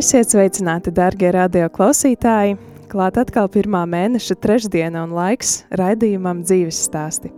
[0.00, 2.54] Esiet sveicināti, darbie radio klausītāji!
[2.88, 7.28] Klāt atkal pirmā mēneša trešdiena un laiks raidījumam dzīves stāsti.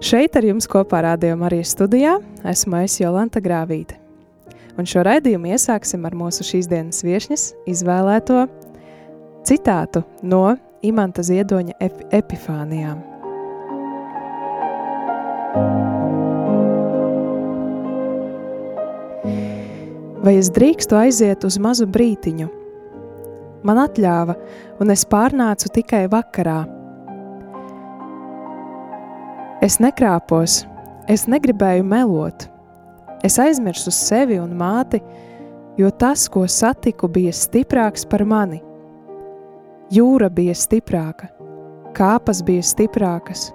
[0.00, 2.14] Šeit ar jums kopā rādījumā arī studijā
[2.54, 3.98] esmu es Jolanta Grāvīte.
[4.80, 8.46] Un šo raidījumu iesāksim ar mūsu šīs dienas viešņas izvēlēto
[9.44, 10.46] citātu no
[10.80, 13.04] Imanta Ziedoņa ep epifānijām.
[20.24, 22.50] Vai es drīkstu aiziet uz mazu brītiņu?
[23.64, 24.36] Man atļāva,
[24.80, 26.60] un es pārnācu tikai vakarā–
[29.60, 30.62] Es nekrāpos,
[31.04, 32.46] es negribēju melot.
[33.20, 35.02] Es aizmirsu sevi un māti,
[35.76, 38.62] jo tas, ko satiku, bija stiprāks par mani.
[39.92, 41.28] Jūra bija stiprāka,
[41.92, 43.50] kāpas bija stiprākas,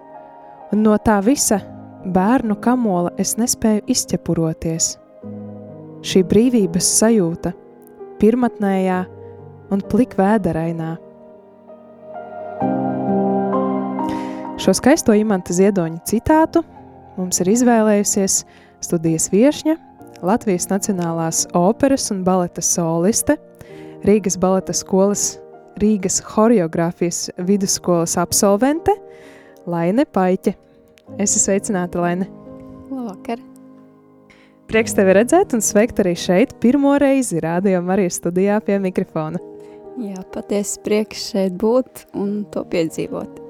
[0.70, 1.58] un no tā visa
[2.06, 4.92] bērnu kamola es nespēju izķepuroties.
[6.06, 7.56] Šī brīvības sajūta,
[8.22, 9.00] pirmatnējā
[9.74, 10.92] un plikvēderainā,
[14.66, 16.64] Šo skaisto imanta ziedoņa citātu
[17.20, 18.40] mums ir izvēlējusies
[18.82, 19.76] studijas viešņa,
[20.26, 23.36] Latvijas Nacionālās operas un baleta soliste,
[24.08, 25.36] Rīgas baleta skolas
[25.82, 28.96] Rīgas horeogrāfijas vidusskolas absolvente
[29.68, 30.56] Laine Paiķe.
[31.20, 32.30] Es esmu sveicināta, Laine.
[32.90, 33.55] Labvakar!
[34.66, 39.42] Prieks tevi redzēt un sveikt arī šeit pirmo reizi rādījumā arī studijā pie mikrofona.
[40.02, 43.42] Jā, patiesi prieks šeit būt un to piedzīvot.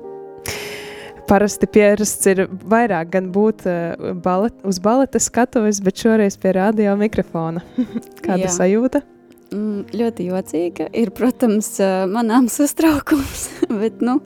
[1.26, 6.94] Parasti pierasts ir vairāk gan būt uh, balet, uz baleta skatuves, bet šoreiz pie radio
[7.00, 7.64] mikrofona.
[8.26, 8.54] Kāda Jā.
[8.60, 9.02] sajūta?
[9.56, 10.92] Mm, ļoti jocīga.
[10.94, 13.48] Ir, protams, uh, manāms uztraukums,
[13.82, 14.20] bet, nu,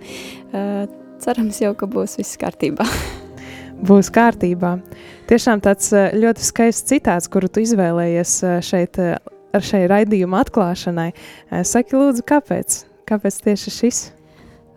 [0.51, 0.83] uh,
[1.23, 2.89] cerams jau, ka būs viss kārtībā.
[3.85, 4.77] būs kārtībā.
[5.29, 9.17] Tiešām tāds uh, ļoti skaists citāts, kuru tu izvēlējies uh, šeit uh,
[9.55, 11.09] ar šai raidījuma atklāšanai.
[11.13, 12.83] Uh, saki, lūdzu, kāpēc?
[13.09, 14.01] Kāpēc tieši šis?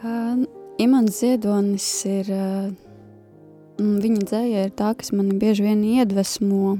[0.02, 0.44] Uh,
[0.82, 6.78] Imants Ziedonis ir, mm, viņa dzēja ir tā, kas mani bieži vien iedvesmo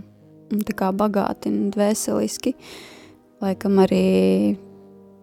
[0.66, 2.54] tā kā bagātina dvēseliski,
[3.44, 4.56] laikam arī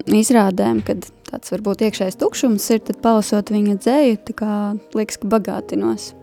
[0.09, 4.53] izrādēm, kad tāds varbūt iekšējais tukšums ir, tad palasot viņa dzēju, tā kā
[4.97, 6.13] liekas, ka bagātinos.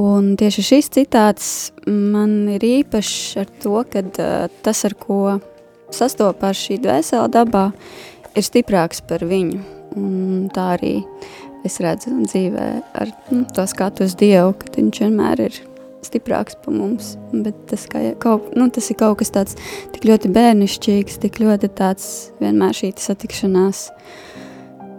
[0.00, 1.48] Un tieši šis citāts
[1.86, 4.02] man ir īpašs ar to, ka
[4.64, 5.38] tas, ar ko
[5.94, 7.70] sastopās šī dvēsela dabā,
[8.34, 9.60] ir stiprāks par viņu.
[9.98, 11.00] Un tā arī
[11.66, 12.68] es redzu dzīvē
[13.00, 15.58] ar nu, to skatu uz Dievu, ka viņš vienmēr ir
[16.06, 17.14] stiprāks par mums.
[17.32, 19.58] Bet tas, kā, kaut, nu, tas ir kaut kas tāds
[19.94, 22.06] tik ļoti bērnišķīgs, tik ļoti tāds
[22.40, 23.88] vienmēr šī satikšanās.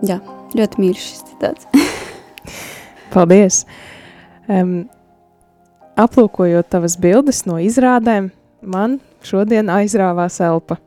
[0.07, 0.19] Jā,
[0.57, 1.71] ļoti mīļš šis citāts.
[3.13, 3.65] Paldies!
[4.51, 4.71] Um,
[5.99, 8.31] aplūkojot tavas bildes no izrādēm,
[8.61, 10.79] man šodien aizrāvās elpa.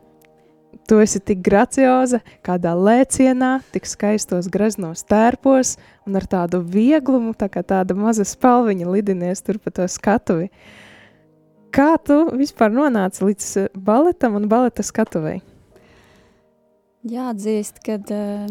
[0.84, 7.48] Tu esi tik gracioza, kādā lēcienā, tik skaistos greznos tērpos un ar tādu vieglumu, tā
[7.48, 10.50] kā tāda maza spalviņa lidinies tur pa to skatuvi.
[11.74, 15.38] Kā tu vispār nonāci līdz eh, baletam un baleta skatuvei?
[17.08, 18.44] Jāatzīst, ka eh,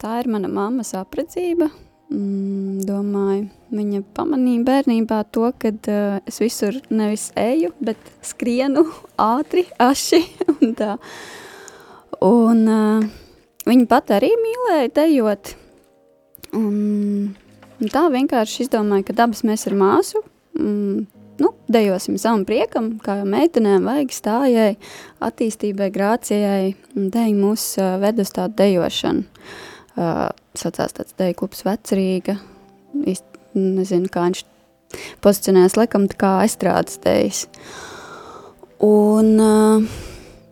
[0.00, 1.70] tā ir mana mammas apredzība.
[2.10, 8.82] Mm, domāju, viņa pamanīja bērnībā to, ka uh, es visur nevis eju, bet skrienu
[9.30, 10.18] ātri, aši
[10.56, 10.96] un tā.
[12.26, 13.06] Un uh,
[13.70, 15.54] viņa pat arī mīlēja dejot.
[16.58, 16.74] Un,
[17.78, 20.24] un tā vienkārši izdomāja, ka abas mēs ar māsu
[20.58, 21.06] mm,
[21.46, 24.70] nu, dejosim savam priekam, kā jau meitenēm vajag stājai,
[25.22, 26.74] attīstībai, grācijai.
[26.90, 29.28] Deja mūs uh, ved uz tādu dejošanu.
[29.30, 29.66] Uh,
[30.58, 32.36] sacās tāds deja klubs Vecrīga.
[33.00, 34.44] Īsti nezinu, kā viņš
[35.24, 37.44] pozicionējās laikam tā kā aizstrādes dejas.
[38.84, 39.34] Un,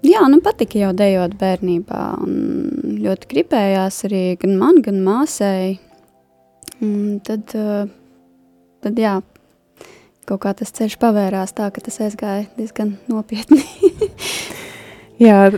[0.04, 5.78] jā, nu patika jau dejot bērnībā, un ļoti gribējās arī gan man, gan māsai.
[6.84, 7.50] Un tad,
[8.84, 9.16] tad jā,
[10.28, 13.64] kaut kā tas ceļš pavērās tā, ka tas aizgāja diezgan nopietni.
[15.26, 15.48] jā,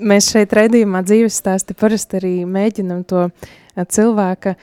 [0.00, 3.28] mēs šeit redzījumā dzīves stāsti parasti arī mēģinam to
[3.76, 4.54] cilvēka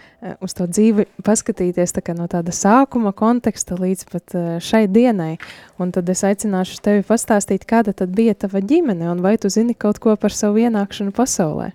[0.44, 5.38] uz to dzīvi paskatīties tā no tāda sākuma konteksta līdz pat šai dienai.
[5.80, 9.74] Un tad es aicināšu tevi pastāstīt, kāda tad bija tava ģimene un vai tu zini
[9.74, 11.72] kaut ko par savu ienākšanu pasaulē?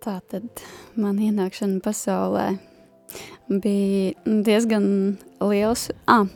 [0.00, 0.64] Tā tad
[0.96, 2.52] man ienākšana pasaulē
[3.50, 5.88] bija diezgan liels.
[6.06, 6.26] Ah,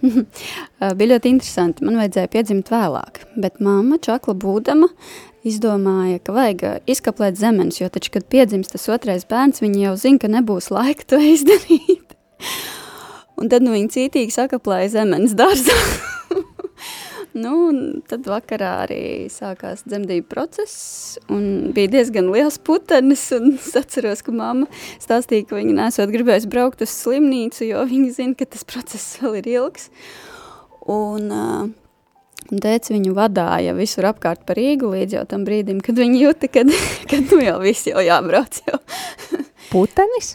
[0.98, 1.84] bija ļoti interesanti.
[1.86, 4.90] Man vajadzēja piedzimt vēlāk, bet mamma, čakla būdama,
[5.44, 10.22] izdomāja, ka vajag izkaplēt zemenes, jo taču, kad piedzimst tas otrais bērns, viņi jau zina,
[10.22, 12.16] ka nebūs laika to izdarīt.
[13.40, 15.76] Un tad nu, viņi cītīgi sakaplēja zemenes dārzā.
[17.44, 17.54] nu,
[18.08, 19.02] tad vakarā arī
[19.32, 23.26] sākās dzemdību process, un bija diezgan liels putenis,
[23.58, 24.70] es atceros, ka mamma
[25.02, 29.40] stāstīja, ka viņa nesot gribējusi braukt uz slimnīcu, jo viņa zina, ka tas process vēl
[29.42, 29.90] ir ilgs.
[30.84, 31.83] Un, uh,
[32.52, 36.72] Un tēvs viņu vadīja visur apkārt par Rīgu līdz tam brīdim, kad viņi jūta, kad,
[37.10, 38.60] kad nu jau viss jau jābrauc.
[38.68, 38.80] Jau.
[39.72, 40.34] Putenis?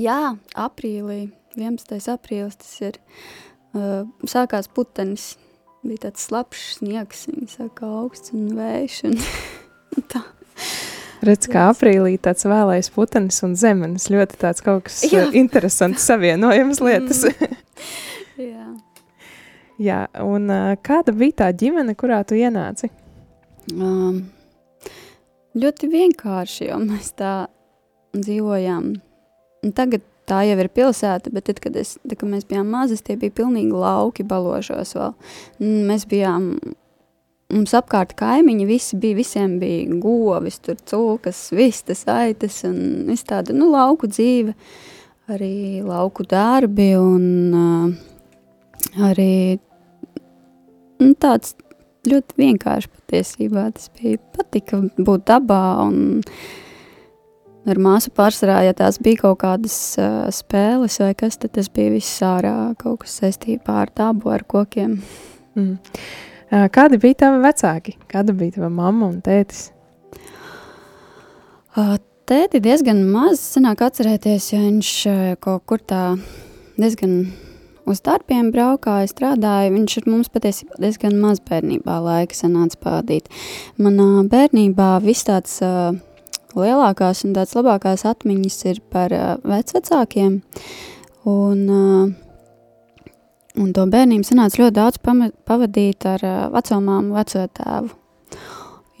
[0.00, 2.00] Jā, aprīlī, 11.
[2.14, 3.00] aprīlis tas ir.
[3.74, 5.34] Uh, sākās putenis,
[5.82, 9.00] bija tāds slapjš sniegs, viņa saka, augsts un vējš.
[9.94, 10.24] Un, tā.
[11.24, 15.28] Redz, kā aprīlī tāds vēlais putenis un zemenes ļoti tāds kaut kas Jā.
[15.38, 17.22] interesants savienojams lietas.
[17.30, 17.60] Mm.
[19.82, 20.04] Jā.
[20.22, 20.50] Un
[20.86, 22.90] kāda bija tā ģimene, kurā tu ienāci?
[23.74, 24.20] Um,
[25.58, 27.34] ļoti vienkārši, jo mēs tā
[28.14, 28.92] dzīvojām.
[29.74, 33.16] Tagad tā jau ir pilsēta, bet tad, kad, es, tad, kad mēs bijām mazas, tie
[33.20, 35.12] bija pilnīgi lauki balošos vēl.
[35.90, 36.52] Mēs bijām,
[37.52, 43.56] mums apkārt kaimiņi, visi bija, visiem bija govis, tur cūkas, vistas, aitas un viss tāda,
[43.56, 44.54] nu, lauku dzīve,
[45.32, 47.24] arī lauku darbi un
[47.56, 48.13] uh,
[49.00, 49.58] arī
[51.00, 51.54] nu, tāds
[52.08, 53.68] ļoti vienkārši patiesībā.
[53.76, 56.20] Tas bija patika būt dabā un
[57.64, 61.94] ar māsu pārsvarā, ja tās bija kaut kādas uh, spēles vai kas, tad tas bija
[61.94, 64.98] viss ārā kaut kas saistībā ar dabu, ar kokiem.
[65.56, 65.78] Mm.
[66.74, 67.96] Kādi bija tavi vecāki?
[68.10, 69.70] Kāda bija tava mamma un tētis?
[71.74, 71.96] Uh,
[72.28, 76.02] tēti diezgan maz sanāk atcerēties, jo viņš uh, kaut kur tā
[76.76, 77.24] diezgan
[77.90, 79.74] uz darbiem braukāju, strādāju.
[79.74, 83.30] Viņš ir mums patiesībā diezgan maz bērnībā laika sanāca pavadīt.
[83.80, 85.96] Manā bērnībā viss tāds uh,
[86.56, 90.40] lielākās un tāds labākās atmiņas ir par uh, vecvecākiem.
[91.30, 93.10] Un, uh,
[93.60, 95.00] un to bērnību sanāca ļoti daudz
[95.48, 97.94] pavadīt ar uh, vecomāmu, veco tēvu.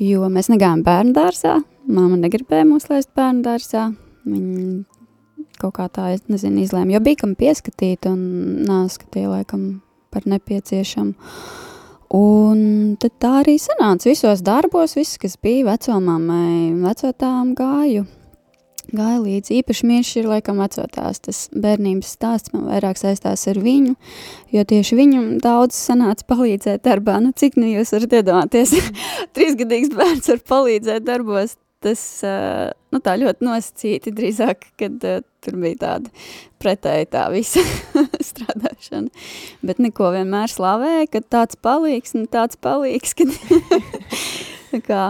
[0.02, 3.92] Jo mēs negājām bērnu dārzā, māma negribēja mūs laist bērnu dārzā.
[4.24, 4.93] Viņa
[5.60, 8.20] kaut kā tā, es nezinu, izlēma, jo bija kam pieskatīt un
[8.68, 9.68] nāskatīja laikam
[10.14, 11.14] par nepieciešamu.
[12.14, 12.58] Un
[13.02, 14.06] tad tā arī sanāca.
[14.06, 18.04] Visos darbos, viss, kas bija vecomāmai, vecotām gāju.
[18.94, 19.56] Gāja līdzi.
[19.62, 22.52] Īpaši mīļš ir laikam vecotās, tas bērnības stāsts.
[22.54, 23.96] Man vairāk saistās ar viņu,
[24.54, 28.76] jo tieši viņam daudz sanāca palīdzēt darbā, nu cik nu jūs varat iedomāties,
[29.34, 32.04] trīsgadīgs bērns var palīdzēt darbos, tas
[32.94, 36.12] nu, tā ļoti nosacīti drīzāk, kad uh, tur bija tāda
[36.62, 37.62] pretēji tā visa
[38.30, 39.10] strādāšana.
[39.66, 43.34] Bet neko vienmēr slavēja, ka tāds palīgs, nu tāds palīgs, kad
[44.72, 45.02] tā kā,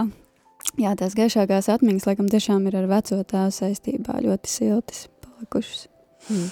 [0.81, 5.87] jā, tās gaišākās atmiņas, laikam, tiešām ir ar veco tēvu saistībā ļoti siltas palikušas.
[6.25, 6.51] Hmm.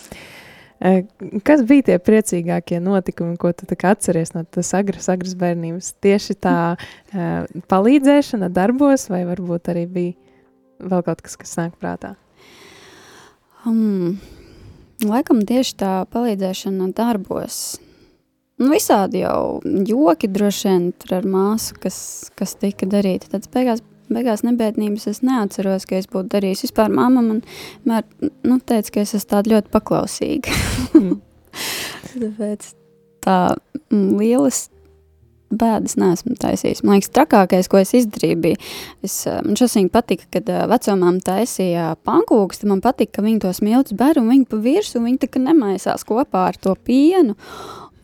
[1.47, 5.93] Kas bija tie priecīgākie notikumi, ko tu atceries no tās agras, agras bērnības?
[6.03, 10.22] Tieši tā uh, palīdzēšana darbos, vai varbūt arī bija
[10.89, 12.15] vēl kaut kas, kas nāk prātā?
[13.67, 14.19] Um,
[15.03, 17.79] laikam tieši tā palīdzēšana darbos.
[18.61, 21.97] Nu, visādi jau joki droši vien tur ar māsu, kas,
[22.37, 23.31] kas tika darīti.
[23.31, 23.81] Tad beigās
[24.13, 26.65] beigās nebēdnības es neatceros, ka es būtu darījis.
[26.67, 27.41] Vispār mamma man
[27.87, 28.05] mēr,
[28.45, 30.57] nu, teica, ka es esmu tāda ļoti paklausīga.
[30.99, 31.19] Mm.
[32.13, 32.69] Tāpēc
[33.23, 33.37] tā
[33.89, 34.67] mm, lielas
[35.59, 36.83] bēdas neesmu taisījis.
[36.85, 38.59] Man liekas, trakākais, ko es izdarīju, bija,
[39.05, 43.43] es, eh, man šausmīgi patika, kad uh, vecomām taisīja pankūks, tad man patika, ka viņi
[43.45, 46.75] tos miltus ber un viņi pa virsu, un viņi tā kā nemaisās kopā ar to
[46.87, 47.37] pienu.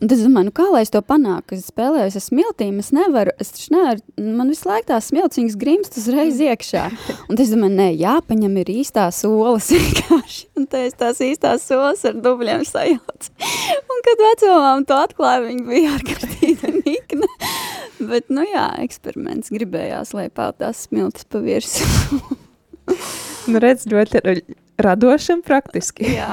[0.00, 1.52] Un tad es domāju, nu kā lai es to panāku?
[1.58, 4.00] Es spēlēju ar smiltīm, es nevaru, es taču nevaru,
[4.38, 6.86] man visu laiku tās smiltiņas grimst uzreiz iekšā.
[7.26, 10.46] Un tad es domāju, nē, jāpaņem ir īstās solas vienkārši.
[10.56, 13.34] Un tad es tās īstās solas ar dubļiem sajaucu.
[13.92, 17.28] Un kad vecomām to atklāja, viņa bija ārkārtīgi nikna.
[18.00, 21.84] Bet, nu jā, eksperiments gribējās, lai peld tās smiltis pa virsu.
[23.52, 24.24] nu redz, ļoti
[24.80, 26.08] radoši un praktiski.
[26.22, 26.32] jā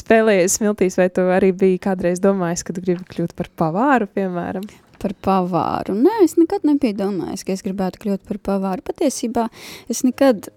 [0.00, 4.66] spēlējies smiltīs, vai tu arī biji kādreiz domājis, ka tu gribi kļūt par pavāru, piemēram?
[5.02, 5.96] Par pavāru.
[5.98, 8.84] Nē, es nekad nebiju domājis, ka es gribētu kļūt par pavāru.
[8.86, 9.48] Patiesībā
[9.92, 10.48] es nekad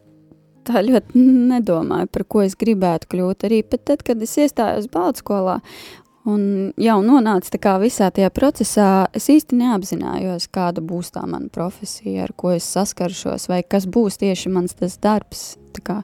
[0.68, 1.22] tā ļoti
[1.54, 3.48] nedomāju, par ko es gribētu kļūt.
[3.48, 5.60] Arī pat tad, kad es iestājos Baltskolā
[6.28, 11.48] un jau nonācu tā kā visā tajā procesā, es īsti neapzinājos, kāda būs tā mana
[11.54, 15.54] profesija, ar ko es saskaršos, vai kas būs tieši mans tas darbs.
[15.78, 15.98] Tā kā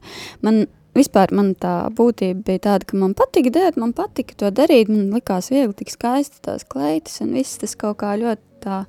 [0.45, 0.65] man
[0.97, 5.11] vispār man tā būtība bija tāda, ka man patika dēt, man patika to darīt, man
[5.15, 8.83] likās viegli tik skaisti tās kleitas un viss tas kaut kā ļoti tā,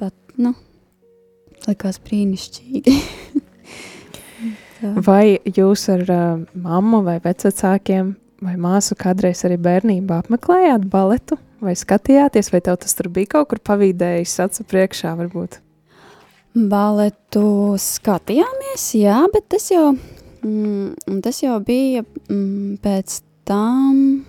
[0.00, 0.54] pat, nu,
[1.68, 2.98] likās brīnišķīgi.
[5.08, 11.76] vai jūs ar uh, mammu vai vecākiem vai māsu kādreiz arī bērnībā apmeklējāt baletu vai
[11.78, 15.60] skatījāties, vai tev tas tur bija kaut kur pavīdējis acu priekšā varbūt?
[16.54, 17.46] Baletu
[17.80, 19.94] skatījāmies, jā, bet tas jau
[20.44, 24.24] Mm, un tas jau bija mm, pēc tam.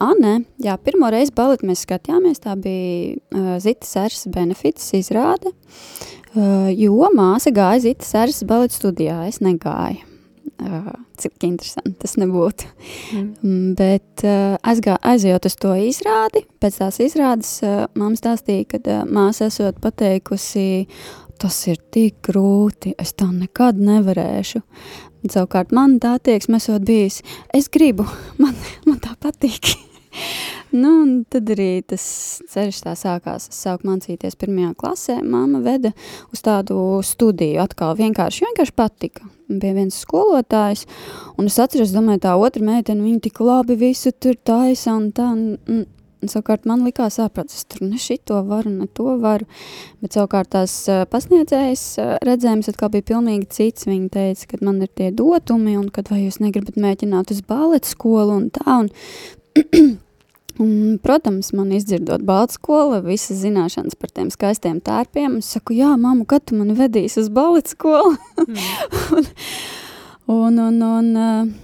[0.00, 2.40] Ah, nē, jā, pirmo reizi baleti mēs skatījāmies.
[2.44, 5.52] Tā bija uh, Zitas Ersas benefits izrāde,
[6.32, 9.24] uh, jo māsa gāja Zitas Ersas baleta studijā.
[9.28, 10.06] Es negāju.
[10.58, 12.66] Uh, cik interesanti tas nebūtu.
[13.14, 13.74] Mm.
[13.78, 19.04] Bet uh, aizgā, aizejot uz to izrādi, pēc tās izrādes uh, mamma stāstīja, ka uh,
[19.06, 20.86] māsa esot pateikusi,
[21.38, 24.62] tas ir tik grūti, es tā nekad nevarēšu.
[25.26, 27.22] Savukārt man tā attieksme esot bijis,
[27.56, 28.06] es gribu,
[28.42, 28.54] man,
[28.86, 29.74] man tā patīk.
[30.80, 32.04] nu, un tad arī tas
[32.52, 33.48] ceļš tā sākās.
[33.50, 35.92] Es sāku mācīties pirmajā klasē, māma veda
[36.34, 39.28] uz tādu studiju atkal vienkārši, vienkārši patika.
[39.48, 40.84] Bija viens skolotājs,
[41.40, 45.30] un es atceros, domāju, tā otra meitene, viņa tik labi visu tur taisa un tā,
[45.32, 45.86] un, Un,
[46.26, 49.46] savukārt man likās, ārprāt, es tur ne šito varu, ne to varu,
[50.02, 50.74] bet savukārt tās
[51.12, 51.84] pasniedzējas
[52.26, 53.86] redzējums atkal bija pilnīgi cits.
[53.88, 57.88] Viņa teica, ka man ir tie dotumi un kad vai jūs negribat mēģināt uz baleta
[57.88, 58.66] skolu un tā.
[58.80, 58.90] Un,
[60.64, 65.94] un, protams, man izdzirdot baleta skolu, visas zināšanas par tiem skaistiem tērpiem, es saku, jā,
[65.94, 68.18] mamma, kad tu mani vedīsi uz baleta skolu?
[68.42, 69.32] Mm.
[70.34, 71.56] un, un, un, un,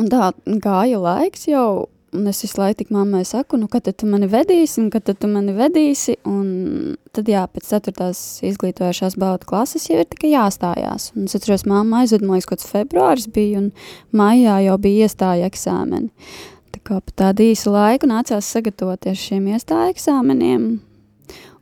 [0.00, 0.32] un tā
[0.64, 4.88] gāja laiks jau, Un es visu laiku mammai saku, nu, kad tu mani vedīsi, un
[4.90, 6.16] kad tu mani vedīsi.
[6.26, 8.08] Un tad, jā, pēc 4.
[8.50, 11.12] izglītojošās balota klases jau ir tikai jāstājās.
[11.14, 13.70] Un es atceros, mamma aizved, man liekas, kaut kāds februāris bija, un
[14.10, 16.10] maijā jau bija iestāja eksāmeni.
[16.74, 20.70] Tā kā pa tādu īsu laiku nācās sagatavoties šiem iestāja eksāmeniem.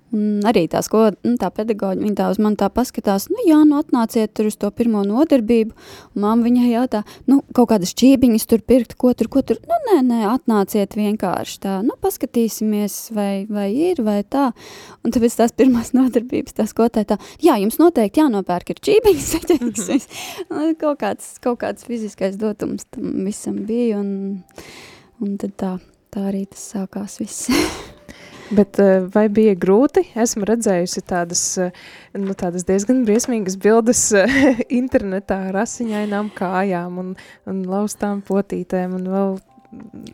[0.09, 3.59] Un arī tā skola, nu, tā pedagoģa, viņa tā uz mani tā paskatās, nu jā,
[3.69, 5.75] nu atnāciet tur uz to pirmo nodarbību,
[6.17, 9.99] mamma viņai jautā, nu, kaut kādas čībiņas tur pirkt, ko tur, ko tur, nu, nē,
[10.07, 14.47] nē, atnāciet vienkārši tā, nu, paskatīsimies, vai, vai ir, vai tā,
[15.05, 20.09] un tāpēc tās pirmās nodarbības, tā skolotāja tā, jā, jums noteikti jānopērk ir čībiņas, saķeksmes,
[20.49, 24.41] nu, kaut kāds, kaut kāds fiziskais dotums tam visam bija, un,
[25.21, 25.77] un tad tā,
[26.17, 27.53] tā arī tas sākās viss.
[28.51, 30.05] Bet eh, vai bija grūti?
[30.19, 31.75] Esmu redzējusi tādas, eh,
[32.17, 37.13] nu, tādas diezgan briesmīgas bildes eh, internetā ar asiņainām kājām un,
[37.51, 39.39] un laustām potītēm un vēl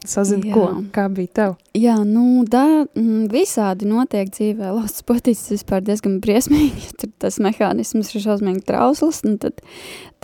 [0.09, 0.65] sazinu, ko,
[0.95, 1.53] kā bija tev?
[1.79, 4.73] Jā, nu, tā mm, visādi notiek dzīvē.
[4.75, 9.63] Laustas potītes vispār diezgan briesmīgi, tur tas mehānisms ir šausmīgi trausls, un tad,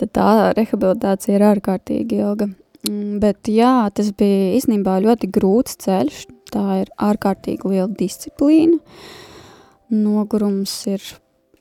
[0.01, 2.51] tad tā rehabilitācija ir ārkārtīgi ilga.
[2.87, 6.23] Mm, bet jā, tas bija īstenībā ļoti grūts ceļš,
[6.53, 8.79] tā ir ārkārtīgi liela disciplīna.
[9.91, 11.05] Nogurums ir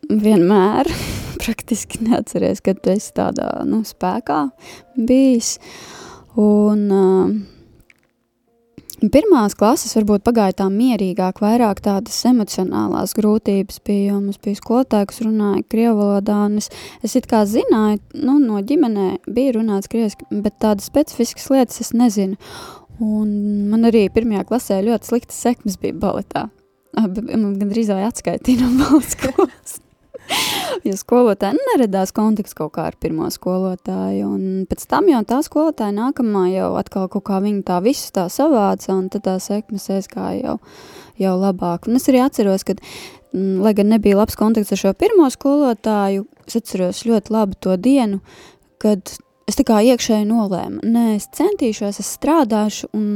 [0.09, 0.89] vienmēr,
[1.43, 4.47] praktiski neatceries, kad esi tādā nu, spēkā
[4.97, 5.59] bijis.
[6.41, 7.60] Un, uh,
[9.01, 15.09] Pirmās klases varbūt pagāja tā mierīgāk, vairāk tādas emocionālās grūtības bija, jo mums bija skolotāji,
[15.09, 16.69] kas runāja krievu valodā, un es,
[17.01, 21.95] es it kā zināju, nu, no ģimenē bija runāts krieviski, bet tādas specifiskas lietas es
[21.97, 22.37] nezinu.
[23.01, 23.31] Un
[23.73, 26.51] man arī pirmajā klasē ļoti sliktas sekmes bija baletā.
[26.93, 29.81] Man gandrīz vai atskaitīja no balets skolas.
[30.89, 35.95] jo skolotāja neredās konteksts kaut kā ar pirmo skolotāju, un pēc tam jau tā skolotāja
[35.97, 40.43] nākamā jau atkal kaut kā viņa tā visu tā savāca, un tad tā sekmes aizgāja
[40.43, 40.59] jau,
[41.21, 41.89] jau labāk.
[41.89, 42.77] Un es arī atceros, ka,
[43.35, 47.77] m, lai gan nebija labs konteksts ar šo pirmo skolotāju, es atceros ļoti labi to
[47.81, 48.23] dienu,
[48.81, 49.19] kad
[49.51, 53.07] es tā kā iekšēji nolēmu, nē, es centīšos, es strādāšu, un,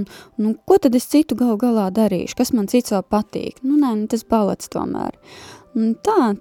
[0.41, 3.61] nu, ko tad es citu gal galā darīšu, kas man cits vēl patīk?
[3.63, 5.15] Nu, nē, nu, tas balets tomēr.
[5.79, 6.35] Un tā,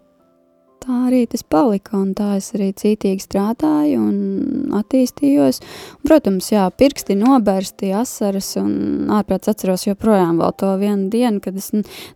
[0.84, 5.62] tā arī tas palika, un tā es arī cītīgi strādāju un attīstījos.
[6.06, 11.72] Protams, jā, pirksti nobērsti, asaras, un ārprāts atceros joprojām vēl to vienu dienu, kad es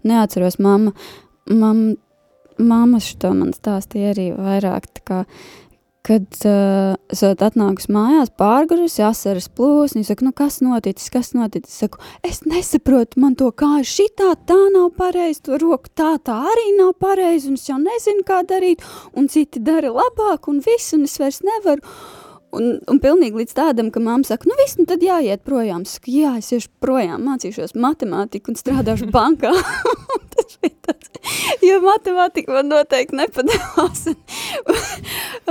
[0.08, 0.96] neatceros mamma,
[1.50, 1.96] mamma,
[2.58, 5.22] mamma šito man stāstīja arī vairāk, tā kā,
[6.08, 9.50] kad uh, es atnāku mājās, pārgurusi, asaras.
[9.58, 11.74] Viņa saka, nu, kas noticis, kas noticis?
[11.74, 16.38] Es saku, es nesaprotu, man to kā šitā tā nav pareizi, to roku tā tā
[16.54, 18.86] arī nav pareizi, un es jau nezinu, kā darīt,
[19.18, 21.84] un citi dara labāk, un viss, un es vairs nevaru.
[22.58, 25.84] Un, un pilnīgi līdz tādam, ka mamma saka, nu viss, nu tad jāiet projām.
[25.86, 29.54] Es saku, jā, es iešu projām, mācīšos matemātiku un strādāšu bankā.
[30.34, 31.12] tas bija tāds,
[31.66, 34.06] jo matemātika man noteikti nepadevās.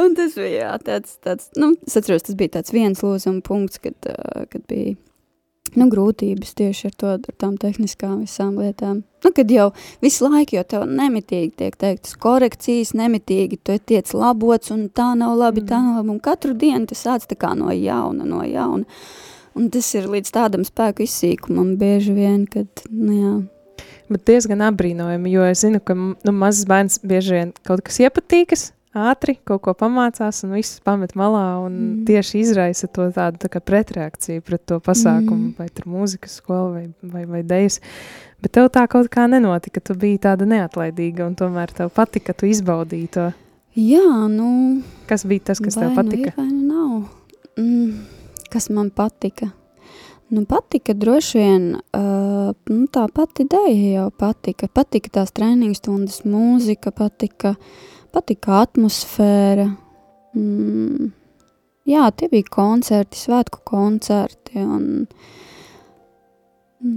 [0.03, 3.83] un tas bija, jā, tāds, tāds, nu, es atceros, tas bija tāds viens lūzuma punkts,
[3.83, 4.97] kad, uh, kad bija
[5.75, 9.03] nu, grūtības tieši ar, to, ar tām tehniskām visām lietām.
[9.25, 9.71] Nu, kad jau
[10.05, 15.35] visu laiku jau tev nemitīgi tiek teiktas korekcijas, nemitīgi tu tiec labots un tā nav
[15.41, 15.71] labi, mm.
[15.73, 18.87] tā nav labi, un katru dienu tu sāc tā kā no jauna, no jauna.
[19.57, 23.35] Un tas ir līdz tādam spēku izsīkumam bieži vien, kad, nu jā.
[24.13, 28.69] Bet diezgan apbrīnojami, jo es zinu, ka nu, mazs bērns bieži vien kaut kas iepatīkas,
[28.97, 32.05] ātri kaut ko pamācās un viss pamet malā un mm.
[32.09, 35.57] tieši izraisa to tādu tā pretreakciju pret to pasākumu, mm.
[35.59, 37.81] vai tur mūzikas skola vai, vai, vai dejas.
[38.43, 42.49] Bet tev tā kaut kā nenotika, tu biji tāda neatlaidīga un tomēr tev patika, tu
[42.49, 43.31] izbaudīji to.
[43.77, 44.83] Jā, nu.
[45.09, 46.33] Kas bija tas, kas tev nu patika?
[46.33, 46.99] Nu, vai nu nav.
[47.61, 49.51] Mm, kas man patika?
[50.33, 54.67] Nu, patika droši vien, uh, nu, tā pati ideja jau patika.
[54.67, 59.67] Patika tās treniņu stundas, mūzika, patika uh, patika atmosfēra.
[60.37, 61.11] Mm,
[61.89, 65.07] jā, tie bija koncerti, svētku koncerti, un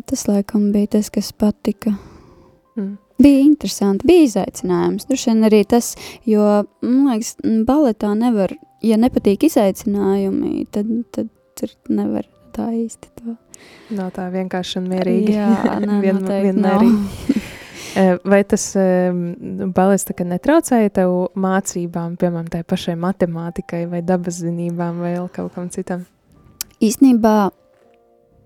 [0.07, 1.95] tas laikam bija tas, kas patika.
[2.77, 2.97] Mm.
[3.19, 5.07] Bija interesanti, bija izaicinājums.
[5.09, 5.91] Droši vien arī tas,
[6.27, 6.45] jo,
[6.85, 7.35] man liekas,
[7.67, 8.53] baletā nevar,
[8.85, 13.35] ja nepatīk izaicinājumi, tad, tad nevar tā īsti to.
[13.97, 15.35] Nav tā vienkārši un mierīgi.
[15.35, 15.51] Jā,
[15.83, 16.55] nē, Vien, vienmērīgi.
[16.63, 17.38] Nav.
[17.95, 18.65] Vai tas
[19.75, 26.05] balets netraucēja tev mācībām, piemēram, tai pašai matemātikai vai dabas zinībām vai kaut kam citam?
[26.79, 27.49] Īstenībā,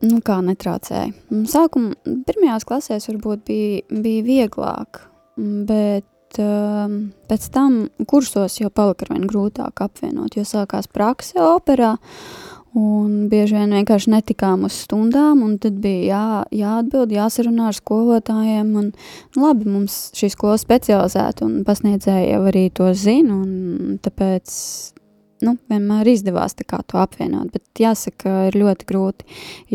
[0.08, 1.12] nu kā netraucēja.
[1.52, 1.94] Sākumā,
[2.28, 5.04] pirmajās klasēs varbūt bija, bija vieglāk,
[5.70, 6.98] bet um,
[7.30, 7.78] pēc tam
[8.10, 11.96] kursos jau palika arvien grūtāk apvienot, jo sākās prakse operā,
[12.74, 18.72] Un bieži vien vienkārši netikām uz stundām, un tad bija jā, jāatbild, jāsarunā ar skolotājiem.
[18.80, 18.88] Un,
[19.36, 24.58] nu, labi, mums šī skola specializēta un pasniedzēja jau arī to zina, un tāpēc
[25.46, 27.54] nu, vienmēr izdevās to apvienot.
[27.54, 29.28] Bet jāsaka, ir ļoti grūti,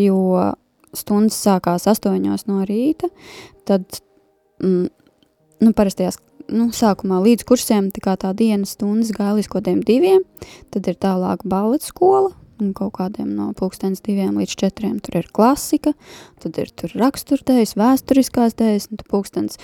[0.02, 0.48] jo
[0.96, 3.11] stundas sākās astoņos no rīta,
[3.68, 3.87] tad
[4.58, 4.88] mm,
[5.62, 6.18] nu, parastajās
[6.50, 10.24] nu, sākumā līdz kursiem tā, tā dienas stundas gāja līdz kaut kādiem diviem,
[10.72, 12.32] tad ir tālāk balets skola,
[12.62, 15.94] un kaut kādiem no pulkstens diviem līdz četriem tur ir klasika,
[16.42, 19.61] tad ir tur raksturdējas, vēsturiskās dējas, un tad pulkstens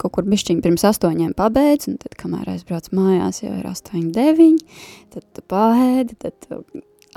[0.00, 4.78] kaut kur bišķiņi pirms astoņiem pabeidz, un tad, kamēr aizbrauc mājās, jau ir astoņi deviņi,
[5.12, 6.62] tad tu pāēdi, tad tu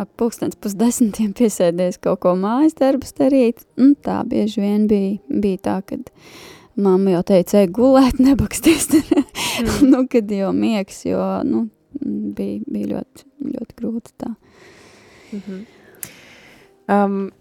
[0.01, 5.61] ap pulkstens pusdesmitiem piesēdies kaut ko mājas darbus darīt, un tā bieži vien bija, bija
[5.69, 6.09] tā, kad
[6.75, 9.91] mamma jau teica, ej gulēt, nebaksties, mm.
[9.91, 11.67] nu, kad jau miegs, jo, nu,
[12.01, 14.33] bija, bija ļoti, ļoti grūti tā.
[15.39, 15.63] -hmm.
[16.93, 17.31] um,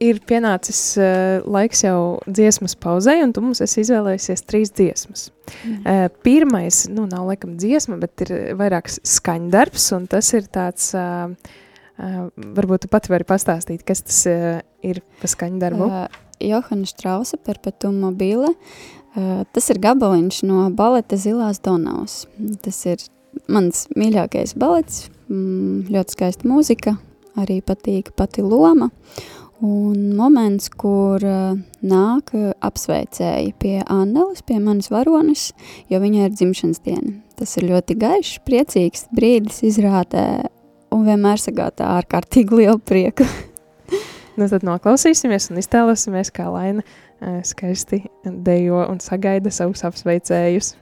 [0.00, 5.28] ir pienācis uh, laiks jau dziesmas pauzē, un tu mums esi izvēlējusies trīs dziesmas.
[5.64, 5.76] Mm.
[5.84, 11.28] Uh, pirmais, nu, nav laikam dziesma, bet ir vairāks skaņdarbs, un tas ir tāds, uh,
[12.00, 12.24] uh,
[12.56, 15.90] varbūt tu pati vari pastāstīt, kas tas uh, ir pa skaņdarbu.
[15.90, 18.54] Uh, Johana Štrausa, Perpetuum mobile.
[19.10, 22.22] Uh, tas ir gabaliņš no baleta Zilās Donavas.
[22.64, 23.04] Tas ir
[23.50, 26.96] mans mīļākais balets, mm, ļoti skaista mūzika,
[27.40, 28.90] arī patīk pati loma.
[29.60, 32.30] Un moments, kur uh, nāk
[32.64, 35.50] apsveicēji pie Anneles, pie manas varonis,
[35.92, 37.12] jo viņai ir dzimšanas diena.
[37.36, 40.24] Tas ir ļoti gaišs, priecīgs brīdis izrādē
[40.96, 43.28] un vienmēr sagātā ārkārtīgi lielu prieku.
[44.40, 50.72] nu tad noklausīsimies un iztēlosimies, kā Laina uh, skaisti dejo un sagaida savus apsveicējus.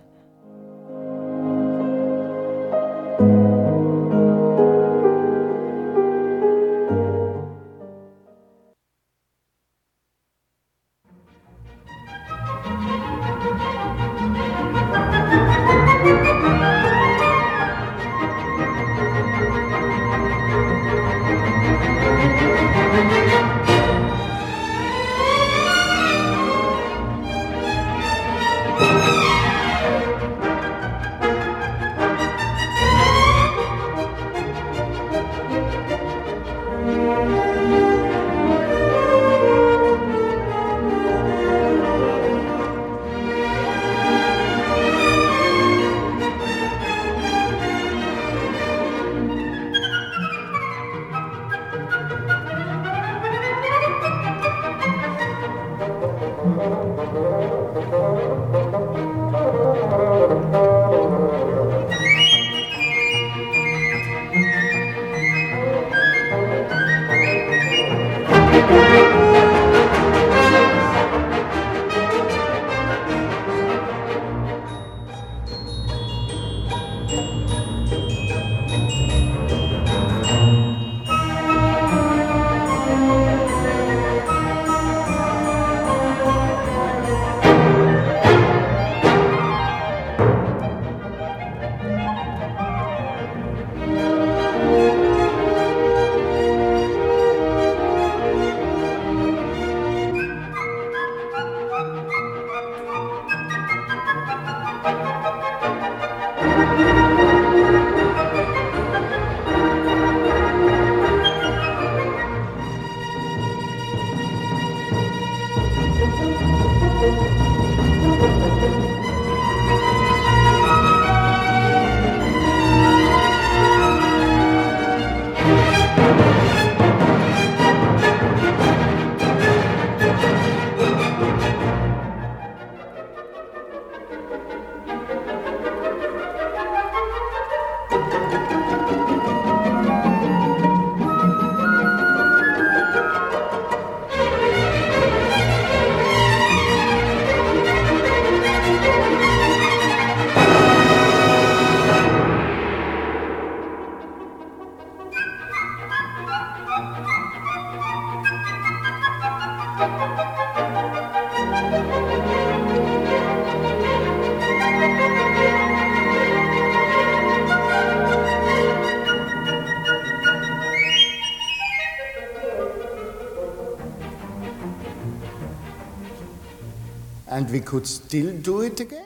[177.69, 179.05] Could still do it again.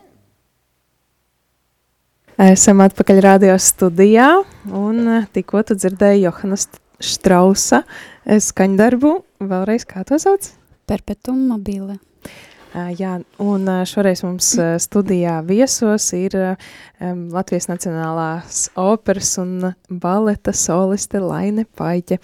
[2.42, 4.29] Esam atpakaļ radio studijā,
[4.70, 6.68] un eh, tikko tu dzirdēji Johannes
[7.03, 9.12] Strausa eh, skaņdarbu.
[9.51, 10.48] Vēlreiz kā to sauc?
[10.88, 11.98] Perpetuum mobile.
[12.72, 14.46] Jā, un šoreiz mums
[14.80, 16.32] studijā viesos ir
[17.02, 22.16] Latvijas Nacionālās operas un baleta soliste Laine Paiķe.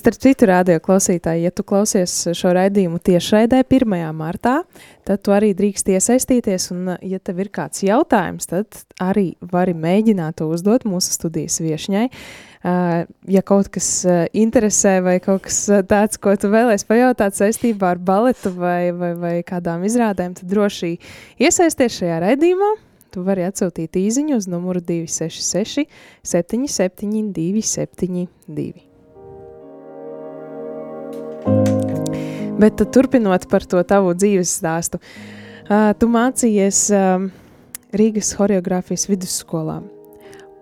[0.00, 3.98] Starp citu radio klausītāji, ja tu klausies šo raidījumu tiešraidē 1.
[4.16, 4.62] martā,
[5.04, 10.40] tad tu arī drīkst iesaistīties, un ja tev ir kāds jautājums, tad arī vari mēģināt
[10.40, 12.08] to uzdot mūsu studijas viešņai.
[12.66, 13.88] Ja kaut kas
[14.34, 19.36] interesē vai kaut kas tāds, ko tu vēlēsi pajautāt saistībā ar baletu vai, vai, vai
[19.46, 20.96] kādām izrādēm, tad droši
[21.38, 22.72] iesaisties šajā raidījumā.
[23.14, 25.86] Tu vari atsūtīt īsiņu uz numuru 266
[26.26, 28.82] 77 272.
[32.58, 34.98] Bet turpinot par to tavu dzīves stāstu,
[36.00, 36.88] tu mācījies
[37.96, 39.84] Rīgas choreogrāfijas vidusskolā.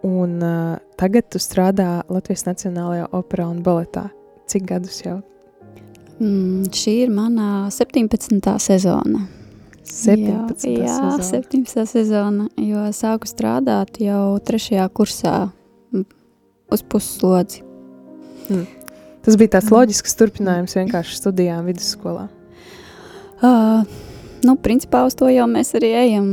[0.04, 4.10] Un uh, tagad tu strādā Latvijas Nacionālajā operā un baletā.
[4.50, 5.22] Cik gadus jau?
[6.18, 8.36] Mm, šī ir manā 17.
[8.60, 9.24] sezona.
[9.84, 10.68] 17.
[10.68, 11.28] Jā, jā sezona.
[11.48, 11.86] 17.
[11.88, 15.34] sezona, jo sāku strādāt jau trešajā kursā
[16.72, 17.64] uz puslodzi.
[18.50, 18.64] Mm.
[19.24, 19.76] Tas bija tāds mm.
[19.78, 22.28] loģisks turpinājums vienkārši studijām vidusskolā.
[23.44, 23.88] Uh,
[24.44, 26.28] nu, principā uz to jau mēs arī ejam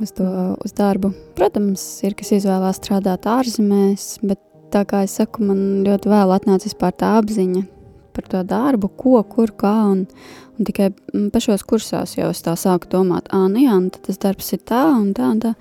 [0.00, 0.26] uz, to,
[0.64, 1.12] uz darbu.
[1.38, 4.40] Protams, ir kas izvēlās strādāt ārzemēs, bet
[4.72, 7.66] tā kā es saku, man ļoti vēl atnāca vispār tā apziņa
[8.12, 9.72] par to darbu, ko, kur, kā.
[9.92, 10.04] Un,
[10.58, 10.90] un tikai
[11.32, 15.12] pašos kursās jau es tā sāku domāt, ah, nu jā, tas darbs ir tā un
[15.16, 15.54] tā un tā.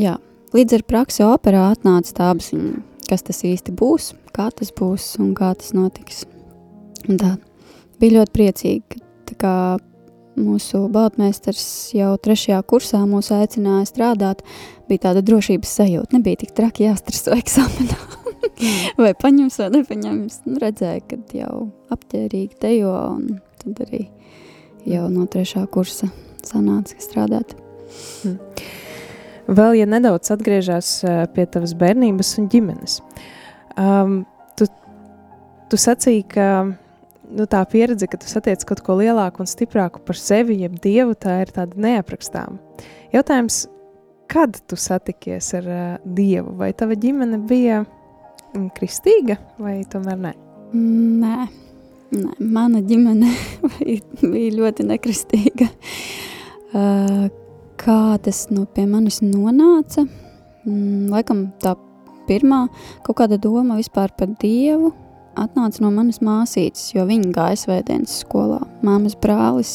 [0.00, 0.18] Jā,
[0.56, 2.76] līdz ar praksi operā atnāca tā apziņa,
[3.08, 6.24] kas tas īsti būs, kā tas būs un kā tas notiks.
[7.08, 7.34] Un tā
[8.00, 9.02] bija ļoti priecīga.
[9.28, 9.54] Tā kā
[10.38, 14.42] mūsu baltmeistars jau trešajā kursā mūs aicināja strādāt,
[14.88, 16.16] bija tāda drošības sajūta.
[16.16, 17.98] Nebija tik traki jāstreso eksāmenā.
[19.00, 20.40] vai paņems vai nepaņems.
[20.48, 24.06] Nu, redzēja, ka jau apģērīgi tejo un tad arī
[24.88, 26.10] jau no trešā kursa
[26.44, 27.56] sanāca strādāt.
[28.22, 28.38] Hmm.
[29.44, 31.02] Vēl, ja nedaudz atgriežas
[31.34, 33.00] pie tavas bērnības un ģimenes,
[33.76, 34.22] um,
[34.56, 34.68] tu,
[35.68, 36.46] tu sacīki, ka
[37.30, 41.16] nu, tā pieredze, ka tu satiec kaut ko lielāku un stiprāku par sevi, jeb dievu,
[41.18, 42.58] tā ir tāda neaprakstāma.
[43.14, 43.64] Jautājums,
[44.30, 46.54] kad tu satikies ar uh, dievu?
[46.58, 50.34] Vai tava ģimene bija mm, kristīga vai tomēr nē?
[50.74, 51.36] Nē,
[52.16, 53.30] nē mana ģimene
[54.32, 55.70] bija ļoti nekristīga.
[56.74, 57.26] Uh,
[57.78, 60.06] kā tas no pie manis nonāca?
[60.64, 61.76] Mm, laikam tā
[62.28, 62.64] pirmā
[63.04, 64.94] kaut kāda doma vispār par dievu
[65.40, 68.60] atnāca no manas māsītes, jo viņa gāja svētdienas skolā.
[68.86, 69.72] Māmas brālis,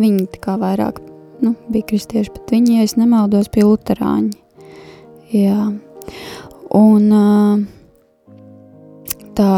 [0.00, 1.00] viņi tā kā vairāk
[1.44, 4.32] nu, bija kristieši, bet viņi, ja es nemaldos, bija luterāņi.
[5.34, 5.70] Jā.
[6.74, 7.08] Un
[9.34, 9.50] tā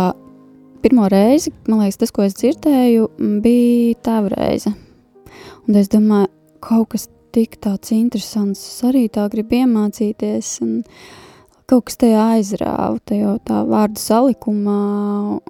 [0.85, 3.11] pirmo reizi, man liekas, tas, ko es dzirdēju,
[3.45, 4.73] bija tēva reize.
[5.67, 6.31] Un es domāju,
[6.63, 10.57] kaut kas tik tāds interesants, es arī tā gribu iemācīties.
[10.65, 11.26] Un, uh,
[11.71, 14.81] kaut kas tajā aizrāva, tajā tā vārdu salikumā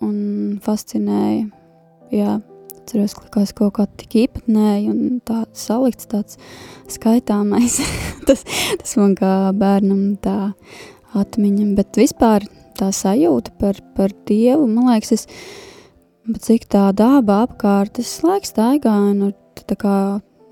[0.04, 0.18] un
[0.64, 1.46] fascinēja.
[2.14, 2.38] Jā,
[2.78, 6.38] atceros, ka likās kaut kā tik īpatnēji un tā salikts tāds
[6.92, 7.80] skaitāmais.
[8.28, 8.44] tas,
[8.80, 10.52] tas man kā bērnam tā
[11.16, 15.26] atmiņa, bet vispār tā sajūta par, par Dievu, man liekas, es,
[16.46, 19.34] cik tā daba apkārt, es laiks staigāju un
[19.66, 19.96] tā kā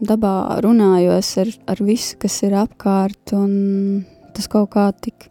[0.05, 5.29] dabā runājos ar, ar visu, kas ir apkārt un tas kaut kā tik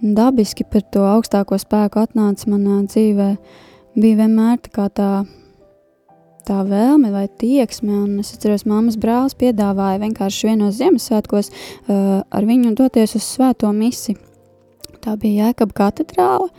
[0.00, 3.30] dabiski par to augstāko spēku atnāca manā dzīvē,
[3.96, 5.10] bija vienmēr tā, tā,
[6.46, 8.04] tā vēlme vai tieksme.
[8.20, 14.16] Es atceros, mammas brālis piedāvāja vienkārši vienos Ziemassvētkos uh, ar viņu doties uz svēto misi.
[15.04, 16.50] Tā bija Jēkab katedrāle.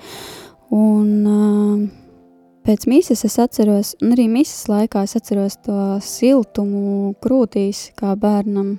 [0.74, 2.07] Un, uh,
[2.68, 8.78] pēc mīsas es atceros, un arī mīsas laikā es atceros to siltumu krūtīs, kā bērnam.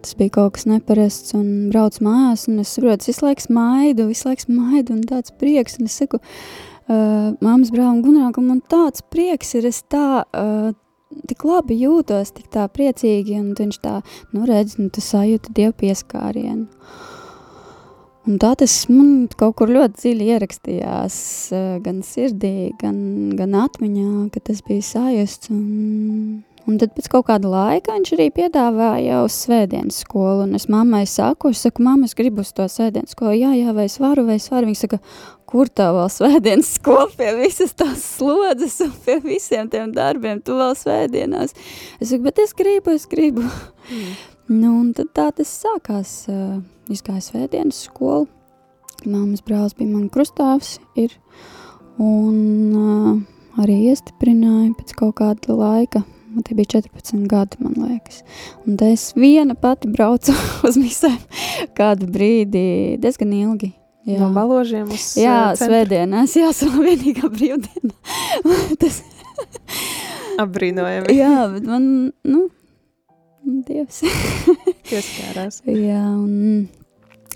[0.00, 4.30] Tas bija kaut kas neparasts, un brauc mājās, un es saprotu, visu laiku smaidu, visu
[4.30, 9.04] laiku smaidu, un tāds prieks, un es saku, uh, māmas brālim Gunā, ka man tāds
[9.12, 10.72] prieks ir, es tā, uh,
[11.28, 14.00] tik labi jūtos, tik tā priecīgi, un viņš tā,
[14.34, 16.66] nu redz, nu tu sajūti Dievu pieskārienu.
[18.28, 21.16] Un tā tas man kaut kur ļoti dziļi ierakstījās,
[21.56, 25.48] eh, gan sirdī, gan, gan atmiņā, ka tas bija sajusts.
[25.54, 30.44] Un, un tad pēc kaut kāda laika viņš arī piedāvāja uz svētdienas skolu.
[30.44, 33.38] Un es mammai saku, es saku, mamma, es gribu uz to svētdienas skolu.
[33.40, 34.68] Jā, jā, vai es varu, vai es varu.
[34.68, 35.00] Viņa saka,
[35.48, 40.60] kur tā vēl svētdienas skola pie visas tās slodzes un pie visiem tiem darbiem, tu
[40.60, 41.56] vēl svētdienās.
[41.96, 43.48] Es saku, bet es gribu, es gribu.
[43.88, 44.12] Mm.
[44.50, 46.12] Nu, un tad tā tas sākās.
[46.30, 46.60] Uh,
[46.90, 48.26] izgāju svētdienas skolu.
[49.06, 51.14] Māmas brālis bija man krustāvs ir,
[52.02, 52.40] un
[52.76, 56.02] uh, arī iestiprināja pēc kaut kāda laika.
[56.30, 58.20] Man tie bija 14 gadi, man liekas.
[58.66, 60.34] Un es viena pati braucu
[60.68, 61.16] uz misēm
[61.78, 63.72] kādu brīdi, diezgan ilgi.
[64.08, 64.18] Jā.
[64.22, 67.92] No baložiem uz Jā, svētdienās, jā, savā vienīgā brīvdienā.
[68.80, 69.02] Tas
[70.40, 71.12] apbrīnojami.
[71.16, 71.84] jā, bet man,
[72.24, 72.46] nu,
[73.44, 74.02] Dievs.
[74.90, 75.62] Pieskārās.
[75.90, 76.68] jā, un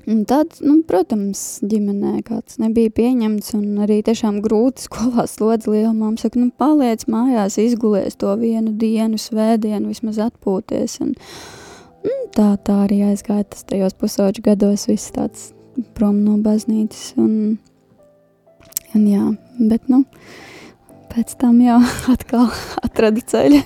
[0.07, 5.95] Un tad, nu, protams, ģimenē kāds nebija pieņemts, un arī tiešām grūti skolā slodzi liela
[5.97, 11.15] māma saka, nu, paliec mājās, izgulies to vienu dienu, svētdienu, vismaz atpūties, un,
[12.05, 15.53] un tā, tā arī aizgāja tas tajos pusauģu gados, viss tāds
[15.97, 17.57] prom no baznīcas, un,
[18.93, 20.03] un jā, bet, nu,
[21.15, 21.81] pēc tam jau
[22.13, 22.53] atkal
[22.85, 23.65] atrada ceļu.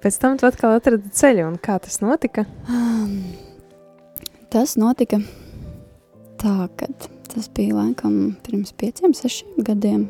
[0.00, 2.46] Pēc tam tu atkal atradi ceļu, un kā tas notika?
[4.50, 5.20] Tas notika
[6.40, 6.88] tā, ka
[7.30, 8.14] tas bija laikam
[8.46, 10.08] pirms pieciem, sešiem gadiem.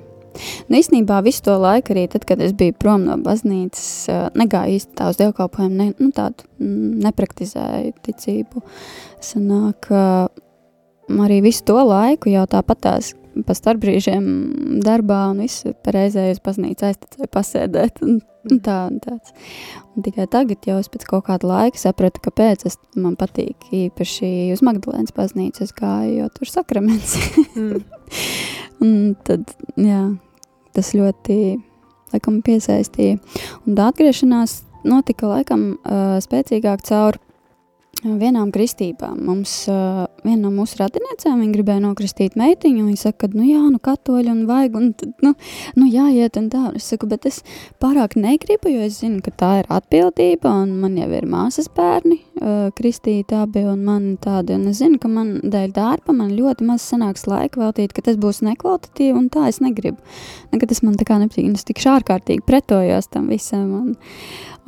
[0.70, 4.06] Nu, īstenībā visu to laiku, arī tad, kad es biju prom no baznīcas,
[4.38, 6.46] negāju īsti tā uz dievkalpojumu, ne, nu, tādu
[7.06, 8.62] nepraktizēju ticību.
[9.26, 9.90] Sanāk,
[11.26, 14.26] arī visu to laiku jau tāpatās pa starpbrīžiem
[14.84, 19.34] darbā un visu pareizēju uz baznīcu aiztecēju pasēdēt un Un tā, un tāds.
[19.92, 24.48] Un tikai tagad jau es pēc kaut kāda laika sapratu, kāpēc es, man patīk īpaši
[24.54, 27.18] uz Magdalēnas baznīcu es gāju, jo tur sakraments.
[27.52, 27.82] mm.
[28.86, 28.94] un
[29.28, 30.02] tad, jā,
[30.76, 31.36] tas ļoti,
[32.14, 33.20] laikam, piesaistīja.
[33.66, 37.20] Un tā atgriešanās notika, laikam, uh, spēcīgāk caur
[38.04, 39.18] vienām kristībām.
[39.26, 43.80] Mums uh, viena no mūsu radiniecēm, gribēja nokristīt meitiņu, viņa saka, ka, nu jā, nu
[43.82, 45.34] katoļi un vajag, un tad, nu,
[45.76, 46.62] nu jāiet un tā.
[46.78, 47.42] Es saku, bet es
[47.82, 52.20] pārāk negribu, jo es zinu, ka tā ir atbildība, un man jau ir māsas bērni,
[52.40, 56.68] uh, kristīti abi, un man tādi, un es zinu, ka man dēļ darba man ļoti
[56.68, 60.00] maz sanāks laika veltīt, ka tas būs nekvalitatīvi, un tā es negribu.
[60.54, 63.92] Nekad tas man tā kā nepatīk, un es tik ārkārtīgi pretojos tam visam, un,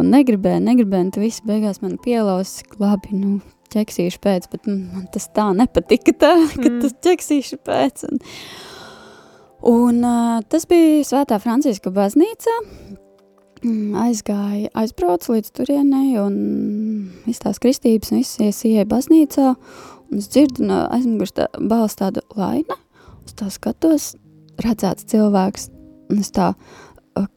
[0.00, 3.36] un negribēju, negribēju, un tu visi beigās man pielaus, labi, nu,
[3.72, 6.80] ķeksīšu pēc, bet man tas tā nepatika, tā, ka mm.
[6.84, 8.06] tas ķeksīšu pēc.
[8.08, 8.20] Un,
[9.72, 12.58] un uh, tas bija Svētā Franciska baznīcā.
[13.62, 16.38] Mm, aizgāja, aizbraucu līdz turienei un
[17.28, 19.52] viss tās kristības un viss iesieja baznīcā.
[20.10, 22.76] Un es dzirdu no aizmugurs tā balss tāda laina.
[23.22, 24.16] Es tā skatos,
[24.64, 25.68] redzēts cilvēks.
[26.10, 26.50] Un es tā,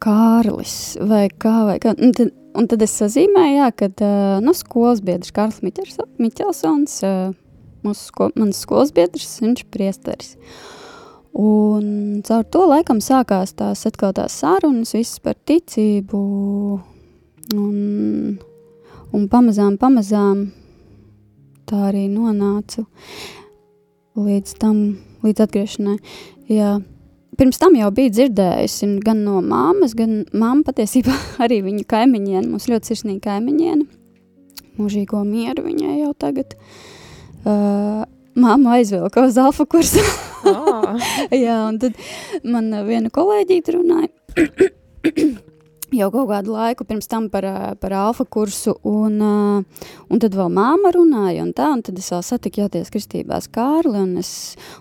[0.02, 1.94] Kārlis vai kā, vai kā.
[1.94, 7.36] Un tad, un tad es sazīmēju, jā, kad uh, nu, skolas biedrs Kārlis Miķelsons, uh,
[7.86, 10.36] mūsu sko, mans skolas biedrs, viņš priesteris.
[11.36, 16.22] Un caur to laikam sākās tās atkal tās sarunas, viss par ticību,
[17.60, 18.38] un,
[19.12, 20.48] un pamazām, pamazām
[21.68, 22.86] tā arī nonācu
[24.16, 24.82] līdz tam,
[25.26, 25.98] līdz atgriešanai.
[26.52, 26.78] Jā,
[27.40, 32.68] pirms tam jau biju dzirdējusi gan no māmas, gan māma patiesībā arī viņa kaimiņiene, mums
[32.72, 33.88] ļoti sirsnīga kaimiņiene,
[34.80, 36.58] mūžīgo mieru viņai jau tagad.
[37.46, 38.04] Uh,
[38.36, 40.02] Māma aizvilka uz alfa kursu.
[40.50, 40.98] oh.
[41.46, 41.96] Jā, un tad
[42.44, 44.10] man viena kolēģīte runāja,
[45.94, 47.46] jau kaut kādu laiku pirms tam par,
[47.82, 52.24] par alfa kursu, un, un tad vēl māma runāja, un tā, un tad es vēl
[52.26, 54.32] satiku jāties kristībās Kārli, un es,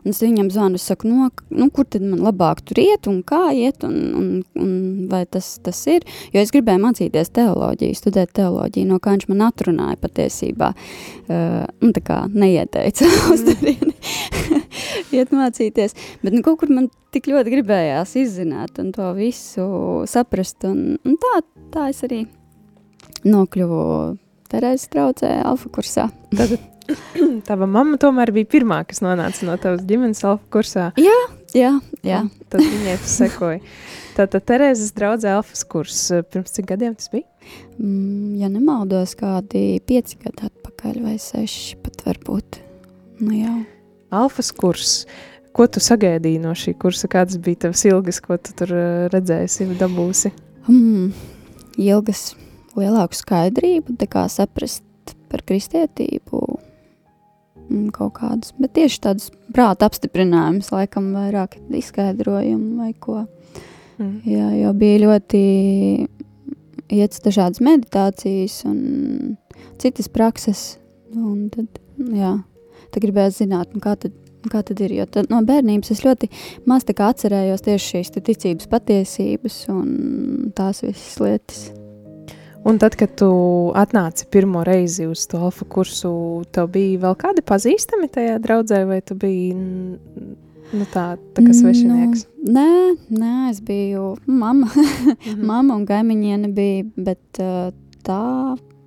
[0.05, 3.23] un es viņam zvanu, es saku, no, nu, kur tad man labāk tur iet, un
[3.27, 4.75] kā iet, un, un, un
[5.11, 9.49] vai tas, tas ir, jo es gribēju mācīties teoloģiju, studēt teoloģiju, no kā viņš man
[9.49, 13.93] atrunāja patiesībā, uh, un tā kā neieteica uz turieni
[15.17, 19.67] iet mācīties, bet nu, kaut kur man tik ļoti gribējās izzināt un to visu
[20.11, 20.64] saprast.
[20.69, 21.40] Un, un tā,
[21.75, 22.25] tā es arī
[23.25, 23.83] nokļuvu
[24.55, 26.05] Terēzes traucē alfa kursā.
[26.37, 26.59] Tad
[27.49, 30.90] tava mamma tomēr bija pirmā, kas nonāca no tavas ģimenes alfa kursā.
[31.01, 31.17] Jā,
[31.57, 31.73] jā,
[32.07, 32.23] jā.
[32.53, 33.62] Tad viņai tu sekoji.
[34.14, 36.05] Tātad Terēzes draudzē alfas kurs.
[36.31, 37.27] Pirms cik gadiem tas bija?
[37.81, 42.61] Mm, ja nemaldos, kādi pieci gadi atpakaļ vai seši pat varbūt.
[43.25, 43.57] Nu jā.
[44.14, 44.96] Alfas kurs.
[45.55, 47.11] Ko tu sagaidīji no šī kursa?
[47.11, 50.33] Kādas bija tavas ilgas, ko tu tur eh, redzēsi, dabūsi?
[50.66, 51.12] Hmm,
[51.79, 52.33] ilgas,
[52.79, 54.83] lielāku skaidrību, kā saprast
[55.31, 56.42] par kristietību.
[57.68, 63.24] mm, kaut kādus, bet tieši tādus prāta apstiprinājumus, laikam vairāk izskaidrojumu vai ko.
[63.98, 64.16] Mm.
[64.27, 65.42] Jā, jo bija ļoti
[66.92, 69.37] iet dažādas meditācijas un
[69.81, 70.64] citas prakses,
[71.14, 72.37] un tad, jā,
[72.94, 74.14] tad gribēju zināt, kā tad
[74.50, 74.92] kā tad ir.
[74.98, 76.30] Jo tad, no bērnības es ļoti
[76.68, 79.88] maz atcerējos tieši šīs ticības patiesības un
[80.57, 81.64] tās visas lietas.
[82.64, 83.28] Un tad, kad tu
[83.76, 86.14] atnāci pirmo reizi uz to alfa kursu,
[86.54, 92.24] tev bija vēl kādi pazīstami tajā draudzē, vai tu biji nu, tā, tā kā svešinieks?
[92.40, 92.70] Nu, nē,
[93.20, 94.70] nē, es biju mama.
[94.72, 95.44] Mhm.
[95.50, 97.42] mama un gaimiņiene bija, bet
[98.04, 98.22] tā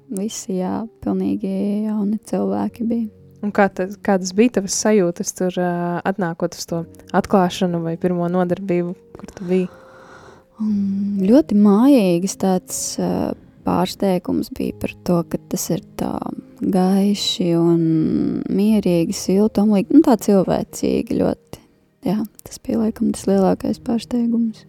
[0.09, 1.53] visi, jā, pilnīgi
[1.85, 3.13] jauni cilvēki bija.
[3.45, 6.83] Un kā tad, kādas bija tavas sajūtas tur uh, atnākot uz to
[7.15, 9.67] atklāšanu vai pirmo nodarbību, kur tu biji?
[10.57, 13.35] Um, ļoti mājīgs tāds uh,
[13.67, 16.15] pārsteigums bija par to, ka tas ir tā
[16.61, 17.81] gaiši un
[18.49, 21.63] mierīgi, silti un nu, tā cilvēcīgi ļoti.
[22.07, 24.63] Jā, tas bija laikam tas lielākais pārsteigums.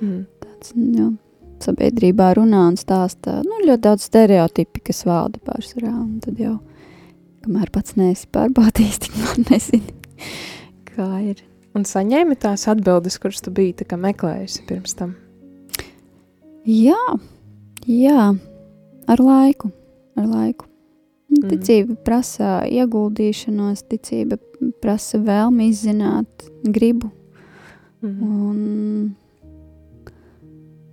[0.00, 0.24] Mm.
[0.42, 1.10] Tāds, jā,
[1.60, 5.94] sabiedrībā runā un stāsta nu, ļoti daudz stereotipi, kas valda pārsvarā,
[6.24, 6.56] tad jau
[7.44, 9.94] kamēr pats neesi pārbaudījis, tik man nezini,
[10.90, 11.42] kā ir.
[11.76, 15.14] Un saņēmi tās atbildes, kuras tu biji meklējusi pirms tam?
[16.66, 16.98] Jā,
[17.86, 18.24] jā,
[19.08, 19.70] ar laiku,
[20.18, 20.66] ar laiku.
[21.30, 21.46] Mm.
[21.52, 24.40] Ticība prasa ieguldīšanos, ticība
[24.82, 27.12] prasa vēlmi izzināt, gribu.
[28.02, 28.18] Mm.
[28.26, 29.14] Un,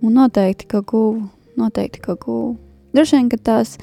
[0.04, 1.26] un noteikti, ka guvu,
[1.58, 2.54] noteikti, ka guvu.
[2.94, 3.74] Droši vien, ka tās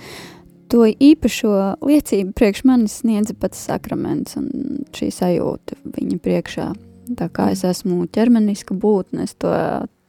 [0.71, 1.51] to īpašo
[1.86, 4.49] liecību priekš manis sniedza pats sakraments un
[4.95, 6.69] šī sajūta viņa priekšā.
[7.19, 9.51] Tā kā es esmu ķermeniska būtne, es to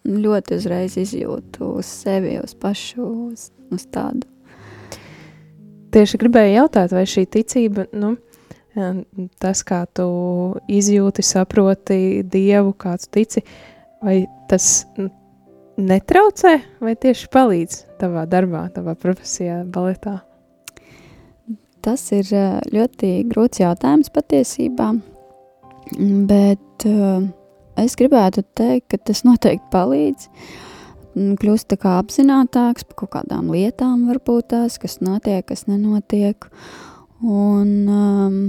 [0.07, 4.25] ļoti uzreiz izjūtu uz sevi, uz pašu, uz, uz tādu.
[5.95, 8.17] Tieši gribēju jautāt, vai šī ticība, nu,
[9.41, 10.07] tas, kā tu
[10.69, 13.43] izjūti, saproti Dievu, kāds tici,
[14.05, 14.87] vai tas
[15.77, 20.21] netraucē, vai tieši palīdz tavā darbā, tavā profesijā, baletā?
[21.87, 22.27] Tas ir
[22.75, 24.89] ļoti grūts jautājums patiesībā,
[26.27, 26.87] bet
[27.79, 30.31] es gribētu teikt, ka tas noteikti palīdz
[31.17, 36.49] kļūst tā kā apzinātāks par kaut kādām lietām, varbūt tās, kas notiek, kas nenotiek.
[37.25, 38.41] Un, um,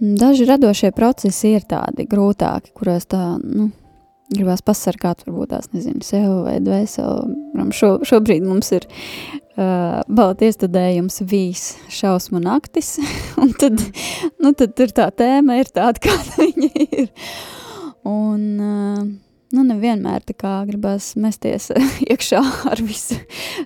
[0.00, 3.70] daži radošie procesi ir tādi grūtāki, kuros tā, nu,
[4.34, 7.70] gribās pasargāt, varbūt tās nezinu, sev vai dvēseli.
[7.76, 8.88] Šo, šobrīd mums ir
[9.58, 12.96] uh, balta iestudējums vīs šausmu naktis,
[13.42, 13.82] un tad,
[14.42, 17.10] nu, tad tur tā tēma ir tāda, kāda viņa ir.
[18.08, 19.02] Un, uh,
[19.54, 21.70] nu, nevienmēr tā kā gribas mesties
[22.08, 23.18] iekšā ar visu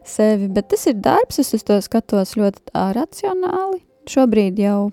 [0.09, 4.91] sevi, bet tas ir darbs, es uz to skatos ļoti racionāli, šobrīd jau,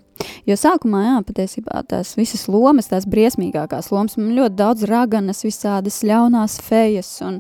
[0.47, 6.01] jo sākumā, jā, patiesībā tās visas lomas, tās briesmīgākās lomas, man ļoti daudz raganas, visādas
[6.05, 7.39] ļaunās fejas, un,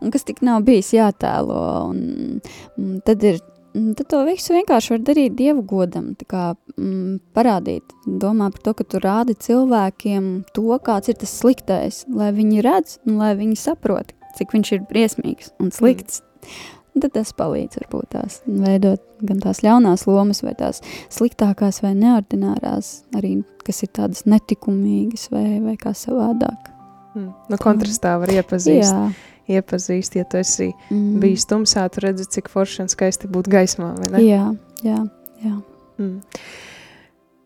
[0.00, 2.40] un kas tik nav bijis jātēlo, un,
[2.80, 3.40] un tad ir,
[3.72, 8.88] tad to visu vienkārši var darīt Dievu godam, kā mm, parādīt, domā par to, ka
[8.88, 14.14] tu rādi cilvēkiem to, kāds ir tas sliktais, lai viņi redz, un lai viņi saprot,
[14.38, 16.22] cik viņš ir briesmīgs un slikts.
[16.22, 20.82] Mm tad tas palīdz varbūt tās veidot gan tās ļaunās lomas, vai tās
[21.12, 26.72] sliktākās vai neordinārās, arī kas ir tādas netikumīgas vai, vai kā savādāk.
[27.14, 27.30] Mm.
[27.52, 28.92] Nu, kontrastā var iepazīst.
[28.92, 29.28] Jā.
[29.52, 31.18] Iepazīst, ja tu esi mm.
[31.22, 34.22] bijis tumsā, tu redzi, cik forši un skaisti būt gaismā, vai ne?
[34.22, 34.44] Jā,
[34.86, 35.00] jā,
[35.42, 35.56] jā.
[35.98, 36.20] Mm.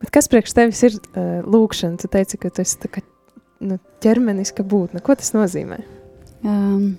[0.02, 1.96] Bet kas priekš tevis ir uh, lūkšana?
[2.02, 3.02] Tu teici, ka tu esi tā kā
[3.64, 5.00] nu, ķermeniska būtne.
[5.04, 5.80] Ko tas nozīmē?
[6.44, 6.98] Um,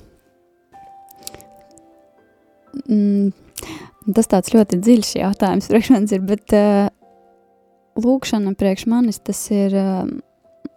[2.86, 6.88] mm, tas tāds ļoti dziļš jautājums priekš manis ir, bet uh,
[8.00, 10.08] lūkšana priekš manis tas ir, uh,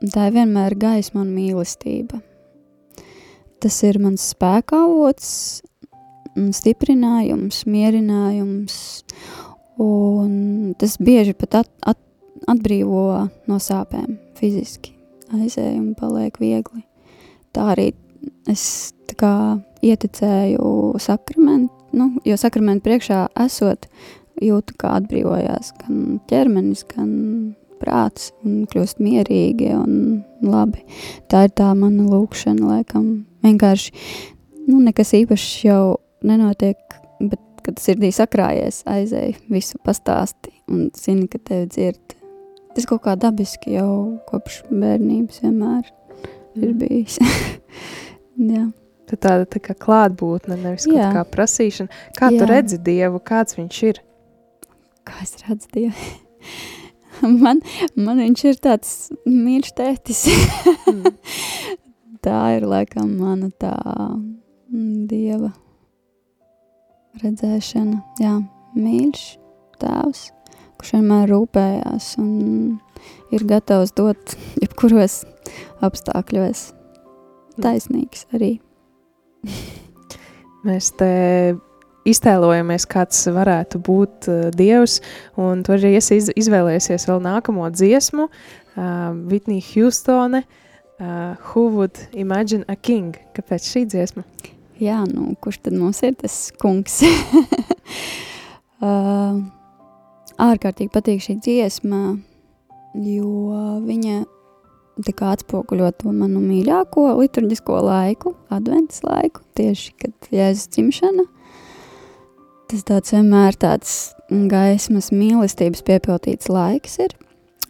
[0.07, 2.23] tā ir vienmēr gaisma un mīlestība.
[3.61, 5.27] Tas ir mans spēka avots,
[6.57, 8.77] stiprinājums, mierinājums,
[9.81, 12.01] un tas bieži pat at, at,
[12.49, 14.95] atbrīvo no sāpēm fiziski.
[15.31, 16.83] Aizēju un paliek viegli.
[17.55, 17.91] Tā arī
[18.51, 19.35] es tā kā
[19.85, 23.89] ieticēju sakramentu, nu, jo sakramentu priekšā esot,
[24.41, 27.11] jūtu, kā atbrīvojās gan ķermenis, gan
[27.81, 29.95] prāts un kļūst mierīgi un
[30.45, 30.85] labi.
[31.33, 33.11] Tā ir tā mana lūkšana, laikam.
[33.45, 33.95] Vienkārši,
[34.69, 35.85] nu, nekas īpašs jau
[36.27, 36.81] nenotiek,
[37.21, 42.17] bet, kad sirdī sakrājies, aizēj visu pastāsti un zini, ka tevi dzird.
[42.77, 46.63] Tas kaut kā dabiski jau kopš bērnības vienmēr mm.
[46.63, 47.19] ir bijis.
[48.55, 48.69] Jā.
[49.11, 52.03] Tā tāda tā kā klātbūtne, nevis kaut kā prasīšana.
[52.15, 52.39] Kā Jā.
[52.39, 54.03] tu redzi Dievu, kāds viņš ir?
[55.09, 56.11] Kā es redzu Dievu?
[57.45, 57.63] man,
[57.99, 58.93] man viņš ir tāds
[59.27, 60.23] mīļš tētis.
[60.87, 61.11] mm.
[62.25, 63.75] tā ir laikam mana tā
[64.71, 65.51] mm, dieva
[67.21, 68.01] redzēšana.
[68.23, 68.37] Jā,
[68.79, 69.27] mīļš
[69.83, 70.25] tēvs,
[70.79, 72.79] kurš vienmēr rūpējās un
[73.35, 75.25] ir gatavs dot jebkuros
[75.83, 76.69] apstākļos.
[76.71, 77.63] Mm.
[77.67, 78.59] Taisnīgs arī.
[80.67, 81.11] Mēs te
[82.09, 84.99] iztēlojamies, kāds varētu būt uh, Dievs,
[85.41, 88.83] un tu arī esi iz, izvēlējies vēl nākamo dziesmu, uh,
[89.31, 93.17] Whitney Houstone, uh, Who Would Imagine a King?
[93.37, 94.25] Kāpēc šī dziesma?
[94.81, 97.01] Jā, nu, kurš tad mums ir tas kungs?
[98.81, 99.41] uh,
[100.51, 102.19] ārkārtīgi patīk šī dziesma,
[102.97, 103.33] jo
[103.85, 104.23] viņa
[105.07, 111.27] tā kā atspoguļo to manu mīļāko liturģisko laiku, adventas laiku, tieši kad Jēzus dzimšana.
[112.71, 113.95] Tas tāds vienmēr tāds
[114.31, 117.17] gaismas mīlestības piepildīts laiks ir.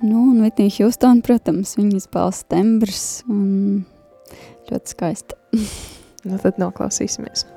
[0.00, 3.82] Nu, un Vitnija Hjūstona, protams, viņas balss tembrs un
[4.70, 5.40] ļoti skaista.
[6.28, 7.48] nu tad noklausīsimies.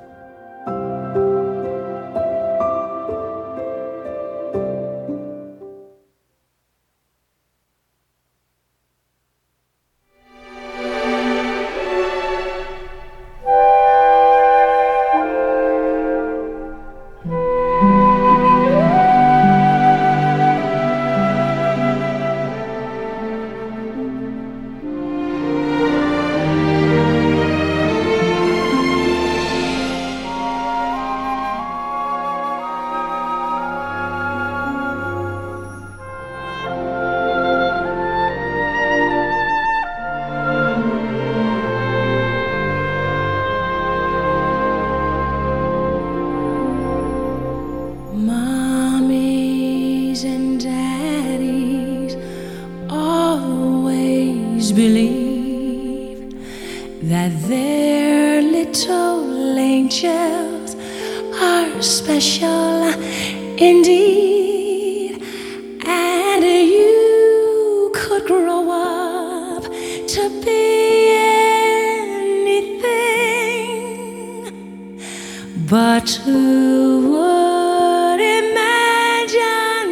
[75.74, 79.88] But who would imagine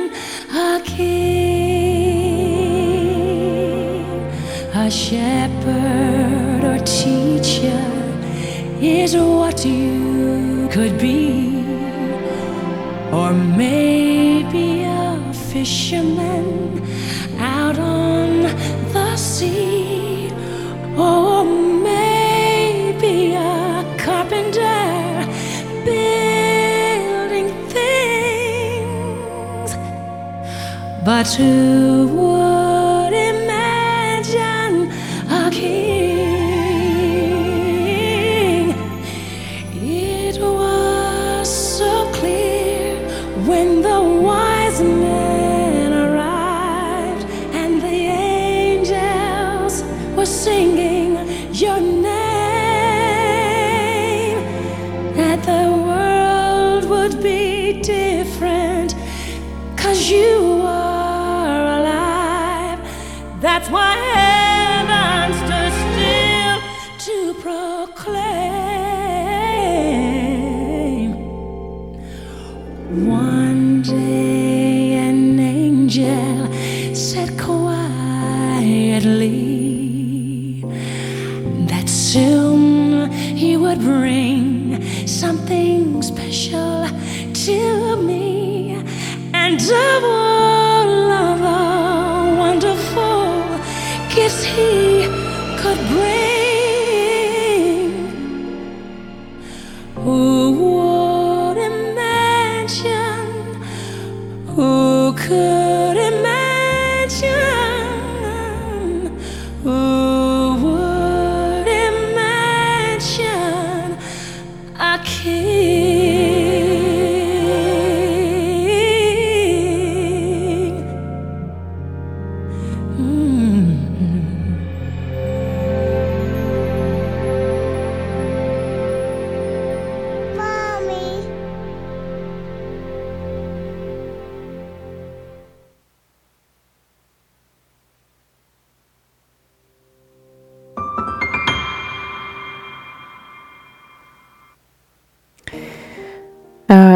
[0.55, 1.03] a king,
[4.77, 7.85] a shepherd, or teacher
[8.81, 11.65] is what you could be,
[13.11, 16.62] or maybe a fisherman?
[31.25, 32.22] to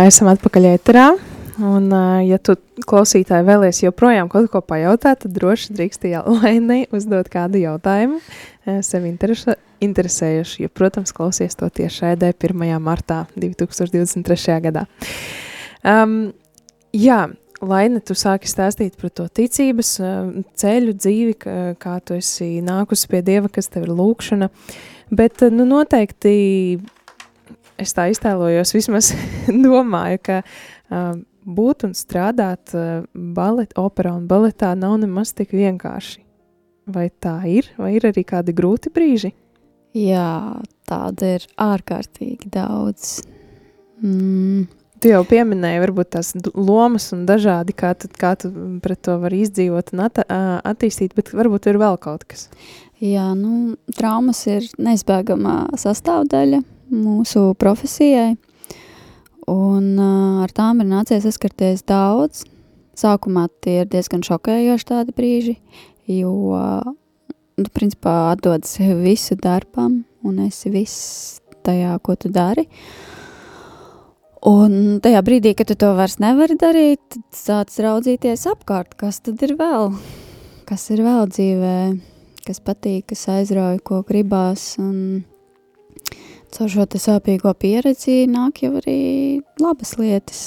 [0.06, 1.06] Esam atpakaļ ēterā.
[1.66, 1.88] Un,
[2.22, 2.54] ja tu
[2.86, 6.04] klausītāji vēlies joprojām kaut ko pajautāt, tad droši drīkst
[6.36, 12.62] Lainai uzdot kādu jautājumu ā, sev interesa, interesējuši, jo, protams, klausies to tieši ēdē 1.
[12.82, 14.60] martā 2023.
[14.68, 14.84] gadā.
[15.82, 16.30] Um,
[16.94, 17.24] jā,
[17.64, 19.96] Laina, tu sāki stāstīt par to ticības
[20.60, 21.38] ceļu, dzīvi,
[21.82, 24.52] kā tu esi nākusi pie Dieva, kas tev ir lūkšana,
[25.10, 26.36] bet, nu, noteikti
[27.82, 29.12] es tā iztēlojos, vismaz
[29.66, 31.16] domāju, ka uh,
[31.46, 36.22] būt un strādāt uh, balet, operā un baletā nav nemaz tik vienkārši.
[36.86, 39.32] Vai tā ir, vai ir arī kādi grūti brīži?
[39.96, 40.54] Jā,
[40.86, 43.16] tāda ir ārkārtīgi daudz.
[44.04, 44.68] Mm,
[45.02, 48.48] Tu jau pieminēji, varbūt tās lomas un dažādi, kā tu, kā tu
[48.80, 52.46] pret to vari izdzīvot un at, attīstīt, bet varbūt ir vēl kaut kas.
[53.02, 56.62] jā, nu, traumas ir neizbēgama sastāvdaļa
[56.92, 58.36] mūsu profesijai,
[59.50, 62.44] un uh, ar tām ir nācies saskarties daudz.
[62.96, 65.56] Sākumā tie ir diezgan šokējoši tādi brīži,
[66.08, 66.94] jo, uh,
[67.56, 72.66] tu principā atdod sevi visu darbam, un esi viss tajā, ko tu dari.
[74.46, 79.42] Un tajā brīdī, kad tu to vairs nevari darīt, tad sāc raudzīties apkārt, kas tad
[79.42, 79.96] ir vēl,
[80.68, 81.78] kas ir vēl dzīvē,
[82.46, 84.76] kas patīk, kas aizrauja, ko gribās.
[84.78, 85.24] Un
[86.56, 90.46] caur šo sāpīgo pieredzi nāk jau arī labas lietas.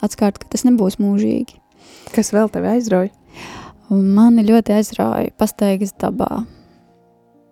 [0.00, 1.58] Atkārt, ka tas nebūs mūžīgi.
[2.14, 3.10] Kas vēl tevi aizrauja?
[3.90, 6.44] Mani ļoti aizrauja pastaigas dabā.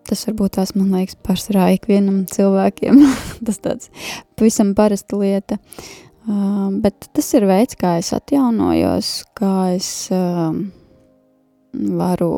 [0.09, 3.03] Tas varbūt tās, man liekas, pārsvarā ikvienam cilvēkiem.
[3.47, 3.91] tas tāds
[4.39, 5.59] pavisam parasta lieta.
[6.29, 10.53] Uh, bet tas ir veids, kā es atjaunojos, kā es uh,
[11.73, 12.33] varu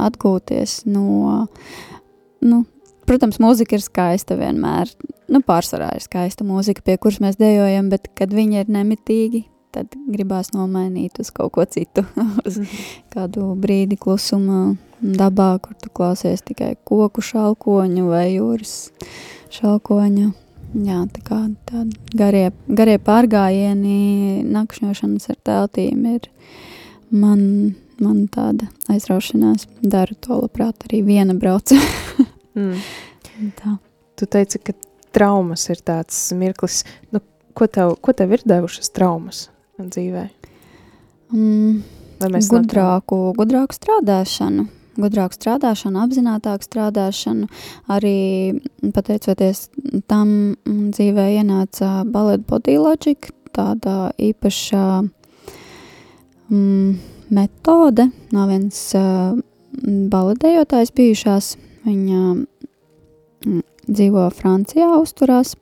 [0.00, 1.46] atgūties no,
[2.40, 2.62] nu,
[3.08, 4.90] protams, mūzika ir skaista vienmēr,
[5.32, 9.94] nu, pārsvarā ir skaista mūzika, pie kuras mēs dejojam, bet kad viņi ir nemitīgi, tad
[10.12, 12.04] gribās nomainīt uz kaut ko citu,
[12.48, 12.60] uz
[13.12, 18.76] kādu brīdi klusuma dabā, kur tu klausies tikai koku šalkoņu vai jūras
[19.52, 20.30] šalkoņu.
[20.72, 21.38] Jā, tā kā
[21.68, 26.30] tādi garie, garie pārgājieni, nakšņošanas ar teltīm ir
[27.12, 27.42] man,
[28.00, 29.68] man tāda aizraušanās.
[29.84, 31.76] Daru to labprāt arī viena brauca.
[32.58, 32.78] Mm.
[33.58, 33.76] tā.
[34.18, 34.74] Tu teici, ka
[35.14, 36.82] traumas ir tāds mirklis.
[37.12, 37.22] Nu,
[37.56, 39.46] ko, tev, ko tev ir devušas traumas
[39.80, 40.28] dzīvē?
[41.32, 41.82] Mm,
[42.20, 44.66] no gudrāku, gudrāku strādāšanu,
[45.00, 47.48] gudrāku strādāšanu, apzinātāku strādāšanu.
[47.92, 48.18] Arī
[48.94, 49.66] pateicoties
[50.10, 54.84] tam mm, dzīvē ienāca baleta body logic, tāda īpaša
[56.52, 56.92] mm,
[57.32, 58.08] metode.
[58.36, 59.34] Nav viens uh,
[60.12, 61.54] baletējotājs bijušās,
[61.86, 65.56] viņa mm, dzīvo Francijā, uzturās,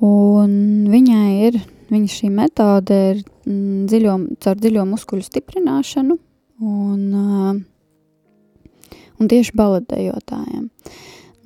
[0.00, 1.58] viņai ir,
[1.90, 6.18] viņa šī metode ir mm, dziļo, caur dziļo muskuļu stiprināšanu,
[6.62, 10.70] un, uh, un tieši baletējotājiem.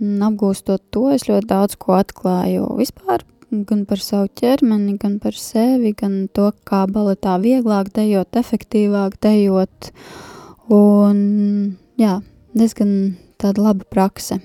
[0.01, 5.37] Un Apgūstot to, es ļoti daudz ko atklāju vispār, gan par savu ķermeni, gan par
[5.37, 9.91] sevi, gan to, kā baletā vieglāk dejot, efektīvāk dejot,
[10.73, 11.19] un
[12.01, 12.21] jā,
[12.57, 12.95] diezgan
[13.41, 14.41] tāda laba prakse.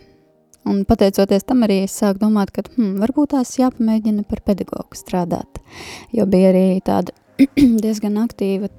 [0.65, 5.59] Un pateicoties tam arī es sāku domāt, ka hmm, varbūt tās jāpamēģina par pedagogu strādāt,
[6.15, 7.13] jo bija arī tāda
[7.83, 8.71] diezgan aktīva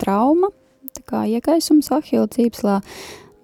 [0.00, 0.50] trauma,
[0.96, 2.80] tā kā iekaisums ahila cīpslā,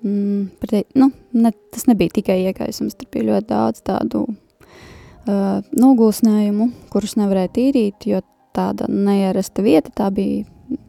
[0.02, 6.70] mm, pretī, nu, ne, tas nebija tikai iekaisums, tur bija ļoti daudz tādu uh, nogulsnējumu,
[6.90, 10.42] kurus nevarēja tīrīt, jo tāda neierasta vieta, tā bija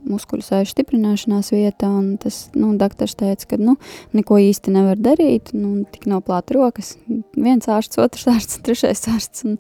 [0.10, 3.76] muskuļu sēžu stiprināšanās vieta, un tas, nu, doktors teica, ka, nu,
[4.16, 6.96] neko īsti nevar darīt, nu, tik noplāt rokas,
[7.36, 9.58] viens ārsts, otrs ārsts, trešais ārsts, un,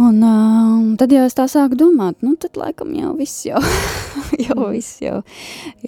[0.00, 3.62] un uh, tad jau es tā sāku domāt, nu, tad laikam jau viss jau,
[4.46, 5.20] jau viss jau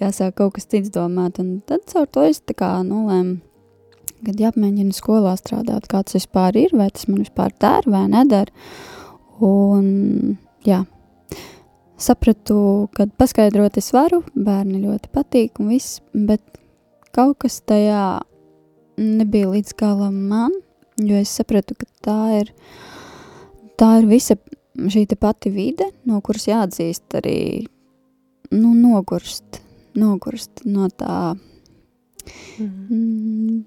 [0.01, 3.41] jāsāk kaut kas cits domāt, un tad caur to es tā kā nolēmu,
[4.27, 8.53] kad jāpamēģina skolā strādāt, kāds vispār ir, vai tas man vispār der vai neder,
[9.41, 10.85] un, jā,
[12.01, 16.43] sapratu, ka paskaidrot es varu, bērni ļoti patīk un viss, bet
[17.15, 18.21] kaut kas tajā
[19.01, 20.55] nebija līdz galam man,
[21.01, 22.53] jo es sapratu, ka tā ir,
[23.81, 24.37] tā ir visa
[24.77, 27.67] šī pati vide, no kuras jāatzīst arī,
[28.53, 29.61] nu, nogurst,
[29.99, 31.35] nogurst no tā,
[32.61, 33.61] mm,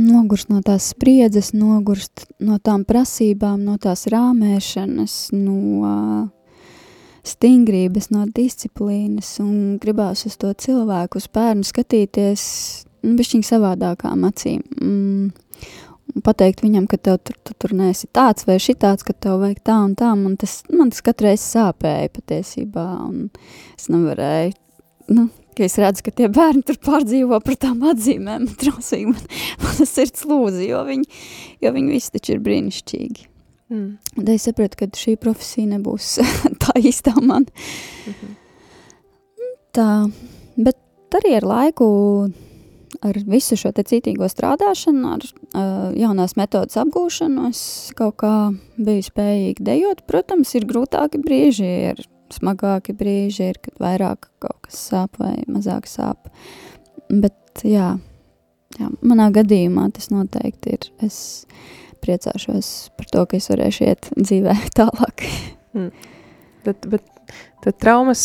[0.00, 5.94] nogurst no tās spriedzes, nogurst no tām prasībām, no tās rāmēšanas, no
[7.40, 12.42] stingrības, no disciplīnas un gribās uz to cilvēku, uz bērnu skatīties
[13.06, 14.60] nu, bišķiņ savādākām acīm.
[14.76, 15.30] Mm.
[16.26, 19.78] pateikt viņam, ka tev tur, tu, tur neesi tāds vai šitāds, ka tev vajag tā
[19.86, 23.30] un tā, man tas, man tas katru reizi sāpēja patiesībā, un
[23.78, 24.52] es nevarēju,
[25.16, 29.24] nu, ka es redzu, ka tie bērni tur pārdzīvo par tām atzīmēm, trausīgi man,
[29.64, 31.22] man tas sirds lūdzu, jo viņi,
[31.64, 33.29] jo viņi visi taču ir brīnišķīgi.
[33.70, 33.98] Mm.
[34.16, 36.18] Tad es saprotu, ka šī profesija nebūs
[36.62, 37.46] tā īstā man.
[38.06, 38.36] Mm -hmm.
[39.70, 40.10] Tā,
[40.56, 40.76] bet
[41.14, 41.86] arī ar laiku
[43.00, 48.34] ar visu šo citīgo strādāšanu, ar uh, jaunās metodas apgūšanu, es kaut kā
[48.76, 50.04] biju spējīgi dejot.
[50.06, 52.04] Protams, ir grūtāki brīži, ir
[52.34, 56.30] smagāki brīži, ir, kad vairāk kaut kas sāp vai mazāk sāp.
[57.10, 57.98] Bet jā,
[58.78, 60.90] jā manā gadījumā tas noteikti ir.
[61.06, 61.46] Es
[62.02, 65.26] priecāšos par to, ka es varēšu iet dzīvē tālāk.
[65.76, 65.90] Mm.
[66.66, 67.34] Bet, bet
[67.64, 68.22] tad traumas,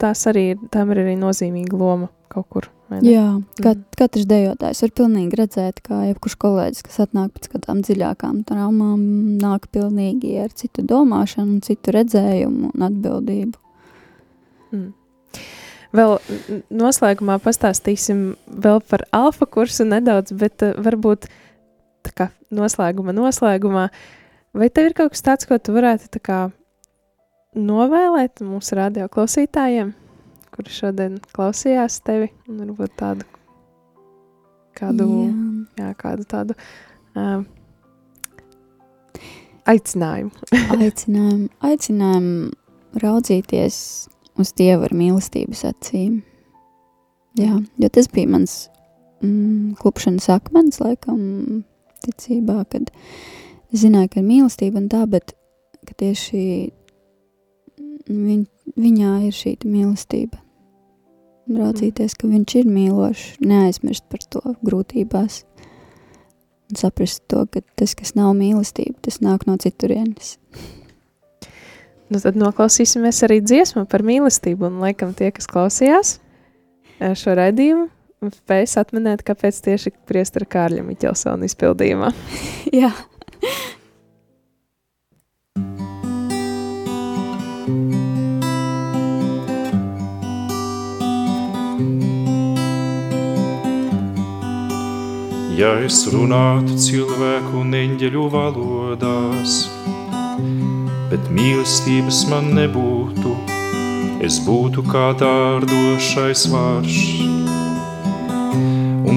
[0.00, 2.68] tās arī, tām ir arī nozīmīga loma kaut kur.
[3.02, 3.96] Jā, kat, mm.
[3.98, 9.00] katrs dejotājs var pilnīgi redzēt, kā jebkurš kolēģis, kas atnāk pēc kādām dziļākām traumām,
[9.42, 13.58] nāk pilnīgi ar citu domāšanu, citu redzējumu un atbildību.
[14.70, 14.92] Mm.
[15.96, 16.16] Vēl
[16.74, 21.28] noslēgumā pastāstīsim vēl par alfa kursu nedaudz, bet uh, varbūt
[22.06, 23.88] tā kā noslēguma noslēgumā,
[24.56, 26.40] vai tev ir kaut kas tāds, ko tu varētu tā kā
[27.56, 29.94] novēlēt mūsu radio klausītājiem?
[30.56, 33.26] kuri šodien klausījās tevi, un varbūt tādu,
[34.76, 35.32] kādu, jā.
[35.76, 37.42] Jā, kādu tādu uh,
[39.68, 40.32] aicinājumu.
[40.86, 41.50] aicinājumu.
[41.68, 43.78] Aicinājumu raudzīties
[44.40, 46.22] uz Dievu ar mīlestības acīm.
[47.36, 48.56] Jā, jo tas bija mans
[49.20, 51.20] mm, klupšanas akmens, laikam,
[52.04, 52.90] ticībā, kad
[53.76, 55.34] zināju, ka ir mīlestība un tā, bet
[55.86, 56.42] ka tieši
[58.10, 58.42] viņ,
[58.76, 60.42] viņā ir šī mīlestība
[61.46, 65.44] raudzīties, ka viņš ir mīlošs, neaizmirst par to grūtībās
[66.66, 70.36] un saprast to, ka tas, kas nav mīlestība, tas nāk no citurienes.
[72.06, 76.12] Nu, tad noklausīsimies arī dziesmu par mīlestību, un laikam tie, kas klausījās
[77.18, 77.88] šo raidījumu,
[78.34, 82.12] spējas atminēt, kāpēc tieši priestara Kārļa Miķelsona izpildījumā.
[82.82, 82.92] Jā.
[95.56, 99.54] ja es runātu cilvēku un eņģeļu valodās,
[101.08, 103.32] bet mīlestības man nebūtu,
[104.26, 107.35] es būtu kā dārdošais vārš un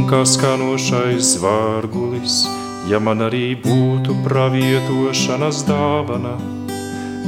[0.10, 2.42] kā skanošais zvārgulis,
[2.90, 6.36] ja man arī būtu pravietošanas dāvana,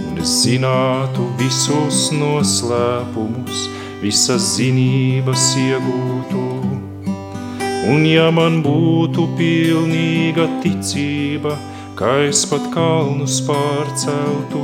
[0.07, 3.67] un es zinātu visus noslēpumus,
[4.01, 6.51] visas zinības iegūtu
[7.81, 11.55] Un ja man būtu pilnīga ticība,
[11.97, 14.61] kā es pat kalnus pārceltu,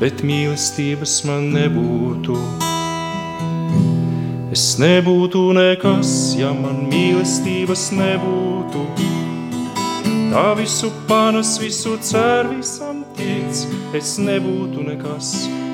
[0.00, 2.40] bet mīlestības man nebūtu.
[4.52, 8.82] Es nebūtu nekas, ja man mīlestības nebūtu.
[10.28, 13.62] Tā visu panas, visu cer, visam tic.
[13.96, 15.30] Es nebūtu nekas,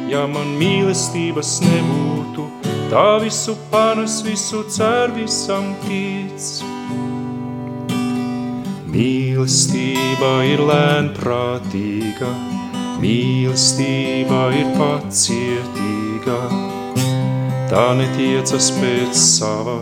[0.06, 2.46] ja man mīlestības nebūtu.
[2.92, 6.46] Tā visu panes, visu cer, visam tic.
[8.94, 12.30] Mīlestība ir lēnprātīga,
[13.02, 16.42] mīlestība ir pacietīga,
[17.68, 19.76] tā netiecas pēc sava,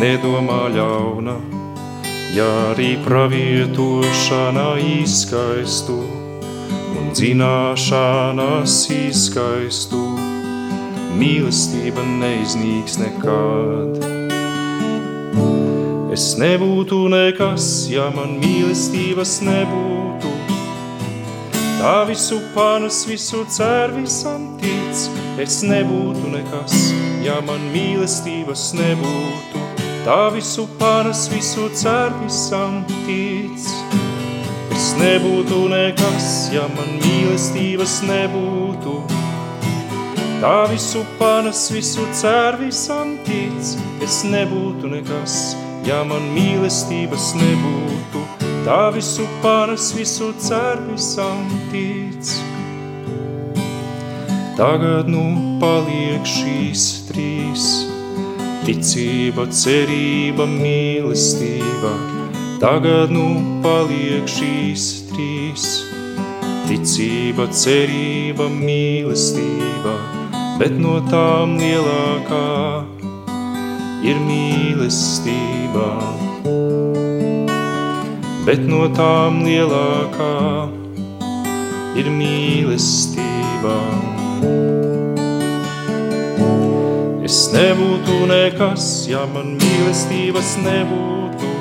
[0.00, 1.34] nedomā ļauna,
[2.32, 5.98] ja arī pravietošana izskaistu
[6.96, 10.02] un dzināšanas izskaistu
[11.20, 14.00] mīlestība neiznīks nekad.
[16.12, 19.91] Es nebūtu nekas, ja man mīlestības nebūtu.
[21.82, 25.00] Tā visu panas, visu cer, visam tic.
[25.42, 26.76] Es nebūtu nekas,
[27.24, 29.62] ja man mīlestības nebūtu.
[30.06, 33.66] Tā visu panas, visu cer, visam tic.
[34.70, 39.00] Es nebūtu nekas, ja man mīlestības nebūtu.
[40.38, 43.74] Tā visu panas, visu cer, visam tic,
[44.06, 47.81] es nebūtu nekas, ja man mīlestības nebūtu.
[48.62, 52.30] Tā visu panas, visu cer, visam tic.
[54.56, 55.24] Tagad nu
[55.62, 57.66] paliek šīs trīs-
[58.66, 61.92] ticība, cerība, mīlestība.
[62.62, 63.28] Tagad nu
[63.64, 65.68] paliek šīs trīs-
[66.68, 70.22] ticība, cerība, mīlestība
[70.62, 72.84] bet no tām lielākā
[74.06, 75.88] ir mīlestība.
[78.46, 80.32] Bet no tām lielākā
[81.98, 83.76] ir mīlestība.
[87.22, 91.52] Es nebūtu nekas, ja man mīlestības nebūtu.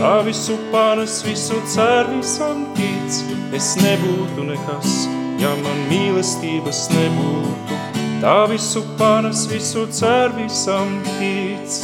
[0.00, 3.20] Tā visu panes, visu cer, visam tic.
[3.54, 5.04] Es nebūtu nekas,
[5.38, 7.78] ja man mīlestības nebūtu.
[8.24, 11.78] Tā visu panes, visu cer, visam tic.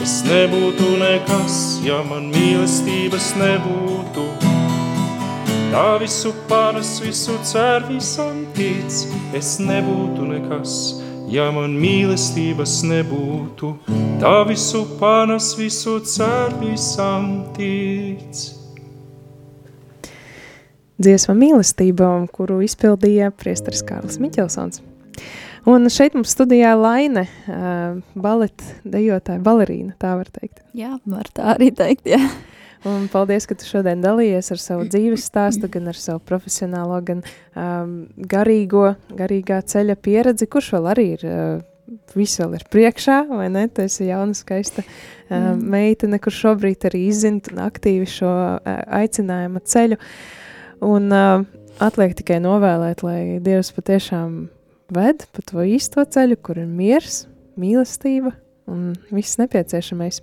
[0.00, 4.22] Es nebūtu nekas, ja man mīlestības nebūtu.
[5.70, 8.88] Tā visu panes, visu cer, visam tic.
[9.36, 10.72] Es nebūtu nekas,
[11.28, 13.74] ja man mīlestības nebūtu.
[14.24, 17.28] Tā visu panes, visu cer, visam
[17.58, 18.40] tic.
[21.00, 24.80] Dziesma mīlestība, kuru izpildīja priesteris Kārlis Miķelsons.
[25.68, 30.62] Un šeit mums studijā Laine, uh, baleta dejotāja, balerīna, tā var teikt.
[30.76, 32.20] Jā, var tā arī teikt, jā.
[32.88, 37.20] Un paldies, ka tu šodien dalījies ar savu dzīves stāstu, gan ar savu profesionālo, gan
[37.52, 43.50] um, garīgo, garīgā ceļa pieredzi, kurš vēl arī ir, uh, viss vēl ir priekšā, vai
[43.52, 43.66] ne?
[43.68, 44.94] Tu esi jauna, skaista uh,
[45.28, 45.66] mm.
[45.74, 50.00] meitene, kur šobrīd arī izzina un aktīvi šo uh, aicinājumu ceļu.
[50.88, 51.44] Un uh,
[51.84, 54.46] atliek tikai novēlēt, lai Dievs patiešām
[54.94, 57.24] ved pa to īsto ceļu, kur ir miers,
[57.60, 58.34] mīlestība
[58.70, 60.20] un viss nepieciešamais.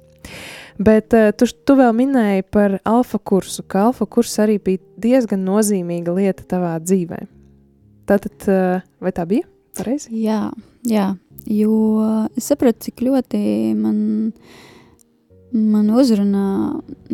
[0.78, 5.46] Bet uh, tu, tu vēl minēji par alfa kursu, ka alfa kurs arī bija diezgan
[5.48, 7.24] nozīmīga lieta tavā dzīvē.
[8.08, 9.48] Tātad, uh, vai tā bija
[9.78, 10.12] pareizi?
[10.24, 10.48] Jā,
[10.88, 11.12] jā,
[11.50, 11.78] jo
[12.38, 13.40] es sapratu, cik ļoti
[13.78, 14.00] man,
[15.54, 16.48] man uzrunā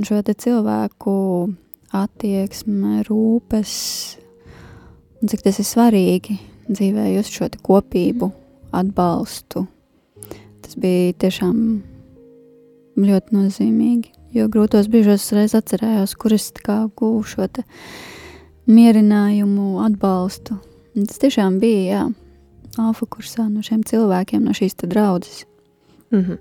[0.03, 1.15] šo cilvēku
[1.93, 3.75] attieksme, rūpes,
[5.21, 6.39] un cik tas ir svarīgi
[6.69, 8.31] dzīvē just šo kopību,
[8.73, 9.65] atbalstu.
[10.63, 11.57] Tas bija tiešām
[13.03, 16.51] ļoti nozīmīgi, jo grūtos brīžos reiz atcerējos, kur es
[16.95, 17.47] guvu šo
[18.67, 20.59] mierinājumu, atbalstu.
[20.95, 22.03] Un tas tiešām bija, jā,
[22.79, 25.45] alfa kursā no šiem cilvēkiem, no šīs draudzes.
[26.11, 26.37] Mm -hmm.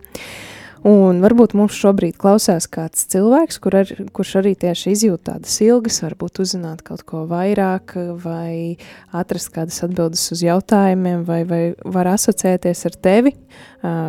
[0.83, 6.01] Un varbūt mums šobrīd klausās kāds cilvēks, kur ar, kurš arī tieši izjūt tādas ilgas,
[6.03, 8.81] varbūt uzzināt kaut ko vairāk, vai
[9.15, 13.35] atrast kādas atbildes uz jautājumiem, vai, vai var asociēties ar tevi,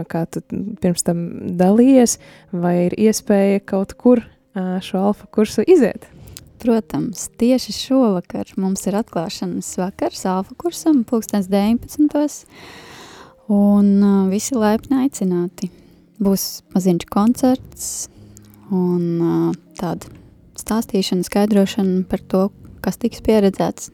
[0.09, 0.41] kā tu
[0.81, 1.21] pirms tam
[1.61, 2.17] dalījies,
[2.65, 4.23] vai ir iespēja kaut kur
[4.57, 6.09] šo alfa kursu iziet.
[6.63, 12.49] Protams, tieši šovakar mums ir atklāšanas vakars alfa kursam, pulkstens 19.
[13.53, 13.95] Un
[14.33, 15.69] visi laipni aicināti
[16.21, 17.87] būs maziņš koncerts
[18.73, 20.11] un uh, tāda
[20.59, 22.43] stāstīšana, skaidrošana par to,
[22.83, 23.91] kas tiks pieredzēts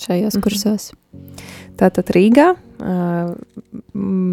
[0.00, 0.44] šajos mhm.
[0.44, 0.90] kursos.
[1.80, 3.34] Tātad Rīgā, uh,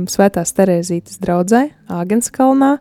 [0.08, 2.78] Svētās Terēzītes draudzē, Āgenskalnā,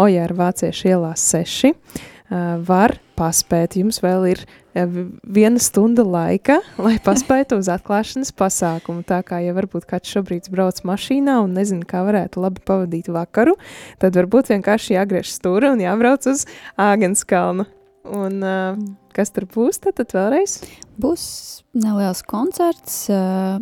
[0.00, 3.76] Ojāra Vāciešu ielās 6, uh, var paspēt.
[3.78, 4.42] Jums vēl ir
[4.74, 9.04] viena stunda laika, lai paspētu uz atklāšanas pasākumu.
[9.06, 13.56] Tā kā, ja varbūt kāds šobrīd brauc mašīnā un nezina, kā varētu labi pavadīt vakaru,
[14.02, 16.46] tad varbūt vienkārši jāgriež stūra un jābrauc uz
[16.80, 17.68] Āgenskalnu.
[18.04, 18.76] Un uh,
[19.16, 20.58] kas tur būs tad, tad vēlreiz?
[21.00, 21.24] Būs
[21.72, 23.56] neliels koncerts, uh,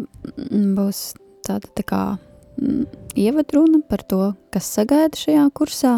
[0.51, 1.13] būs
[1.47, 2.03] tāda tā kā
[3.19, 5.95] ievadruna par to, kas sagaida šajā kursā,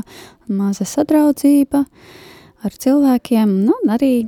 [0.48, 1.84] maza sadraudzība
[2.64, 4.26] ar cilvēkiem, nu, arī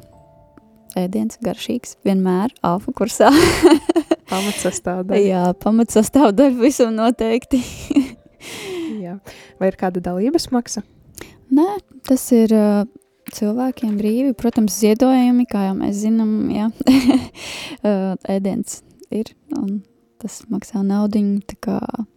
[0.96, 3.30] ēdiens garšīgs vienmēr alfa kursā.
[4.32, 5.22] pamatsastāvdaļa.
[5.22, 7.60] Jā, pamatsastāvdaļa visam noteikti.
[9.04, 9.18] Jā.
[9.60, 10.82] Vai ir kāda dalības maksa?
[11.54, 11.66] Nē,
[12.08, 12.86] tas ir uh,
[13.34, 14.32] cilvēkiem brīvi.
[14.38, 16.70] Protams, ziedojumi, kā jau mēs zinām, jā,
[17.86, 18.80] uh, ēdiens
[19.14, 19.80] ir un
[20.22, 20.82] tas maksā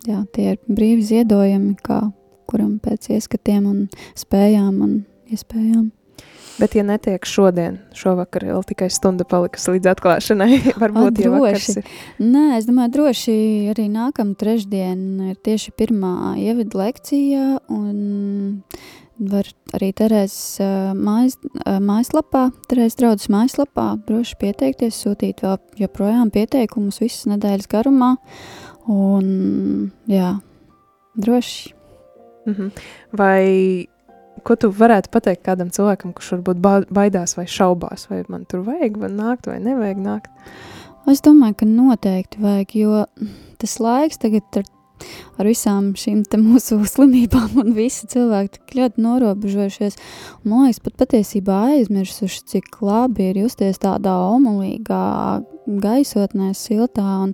[0.08, 2.02] jā, tie ir brīvi ziedojumi, kā
[2.50, 3.86] kuram pēc ieskatiem un
[4.18, 5.00] spējām un
[5.30, 5.90] iespējām.
[6.60, 11.92] Bet, ja netiek šodien, šovakar vēl tikai stunda palikusi līdz atklāšanai, varbūt jau vakars ir.
[12.20, 13.36] Nē, es domāju, droši
[13.72, 18.66] arī nākamā trešdien ir tieši pirmā ievada lekcija, un
[19.20, 20.60] var arī Terēzes
[21.00, 28.14] mājas, mājaslapā, Terēzes draudzes mājaslapā droši pieteikties, sūtīt vēl joprojām pieteikumus visas nedēļas garumā,
[28.92, 30.34] un jā,
[31.20, 31.74] droši.
[32.50, 32.70] Mhm.
[33.20, 33.88] Vai
[34.44, 39.00] ko tu varētu pateikt kādam cilvēkam, kurš varbūt baidās vai šaubās, vai man tur vajag
[39.02, 40.34] vai nākt vai nevajag nākt?
[41.10, 43.06] Es domāju, ka noteikti vajag, jo
[43.62, 44.68] tas laiks tagad ar,
[45.42, 49.98] ar visām šīm mūsu slimībām un visi cilvēki tik ļoti norobežojušies.
[50.44, 55.06] Man liekas, pat patiesībā aizmirsuši, cik labi ir justies tādā omulīgā
[55.82, 57.34] gaisotnē, siltā un,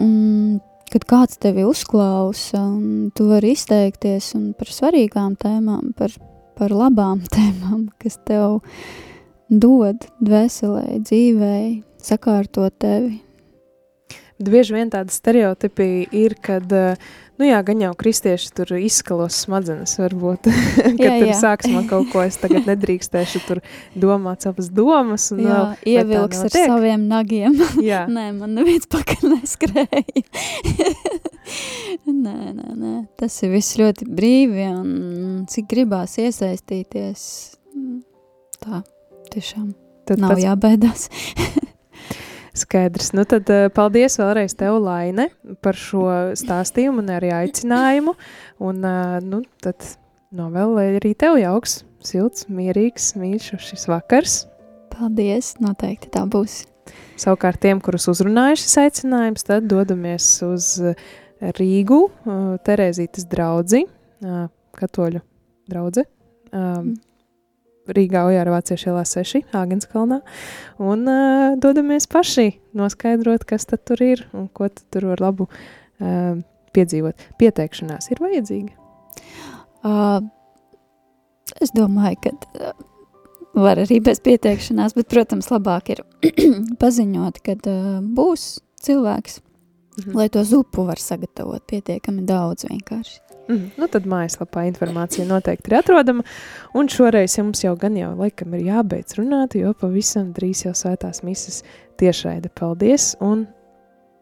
[0.00, 0.14] un
[0.94, 6.14] kad kāds tevi uzklausa un tu vari izteikties par svarīgām tēmām, par
[6.58, 8.60] par labām tēmām, kas tev
[9.50, 11.58] dod dvēselē, dzīvē,
[12.02, 13.20] sakārto tevi.
[14.34, 16.98] Bet bieži vien tādi stereotipi ir, kad, eh,
[17.40, 20.46] nu jā, gan jau kristieši tur izskalos smadzenes varbūt,
[20.98, 21.36] kad Jā, tur jā.
[21.40, 23.60] sāksmā kaut ko es tagad nedrīkstēšu tur
[23.98, 25.30] domāt savas domas.
[25.34, 27.58] Un Jā, vēl, ievilks ar saviem nagiem.
[27.90, 30.24] Jā, Nē, man neviens pakaļ neskrēja.
[32.24, 34.90] nē, nē, nē, tas ir viss ļoti brīvi un
[35.50, 37.26] cik gribās iesaistīties.
[37.74, 37.98] mm,
[38.64, 38.80] Tā,
[39.34, 39.72] tiešām
[40.08, 41.08] tad nav tas jābaidās.
[42.54, 43.12] Skaidrs.
[43.16, 45.28] Nu tad eh, paldies vēlreiz tev, Laine,
[45.64, 46.06] par šo
[46.38, 48.14] stāstījumu un arī aicinājumu.
[48.64, 49.86] Un, eh, nu, tad
[50.34, 54.44] novēl, lai arī tev jauks, silts, mierīgs, mīļš šis vakars.
[54.94, 56.62] Paldies, noteikti tā būs.
[57.18, 61.06] Savukārt tiem, kurus uzrunāja šis aicinājums, tad dodamies uz eh,
[61.58, 62.00] Rīgu,
[62.64, 64.44] Terēzītes eh,
[64.78, 65.20] katoļu
[65.70, 66.06] draudze.
[66.54, 66.94] Um,
[67.88, 70.20] Rīgā Ojāra Vāciešu ielā 6, Āgenskalnā,
[70.80, 76.40] un uh, dodamies paši noskaidrot, kas tad tur ir un ko tur var labu uh,
[76.74, 77.28] piedzīvot.
[77.40, 78.72] Pieteikšanās ir vajadzīga.
[79.84, 80.24] Uh,
[81.60, 82.76] es domāju, ka uh,
[83.54, 86.04] var arī bez pieteikšanās, bet, protams, labāk ir
[86.82, 88.54] paziņot, kad uh, būs
[88.84, 89.42] cilvēks,
[89.94, 90.16] Mhm.
[90.16, 93.20] lai to zupu var sagatavot pietiekami daudz vienkārši.
[93.44, 96.24] Mm, nu tad mājaslapā informācija noteikti ir atrodama,
[96.76, 101.20] un šoreiz jums jau gan jau laikam ir jābeidz runāt, jo pavisam drīz jau svētās
[101.26, 101.60] misas
[102.00, 102.48] tiešraide.
[102.56, 103.44] Paldies un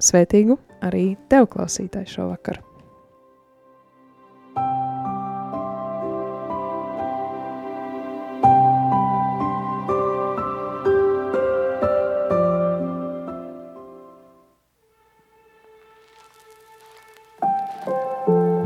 [0.03, 2.59] svētīgu arī tev klausītāju šovakar.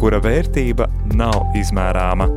[0.00, 2.30] kura vērtība nav izmērāma.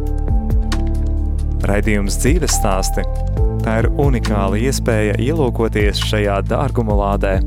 [1.63, 3.07] Raidījums dzīves stāsti–
[3.63, 7.37] tā ir unikāla iespēja ielūkoties šajā dārguma lādē.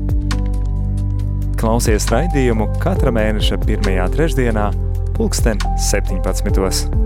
[1.61, 4.71] Klausies raidījumu katra mēneša pirmajā trešdienā,
[5.17, 5.61] pulksten
[5.91, 7.06] 17.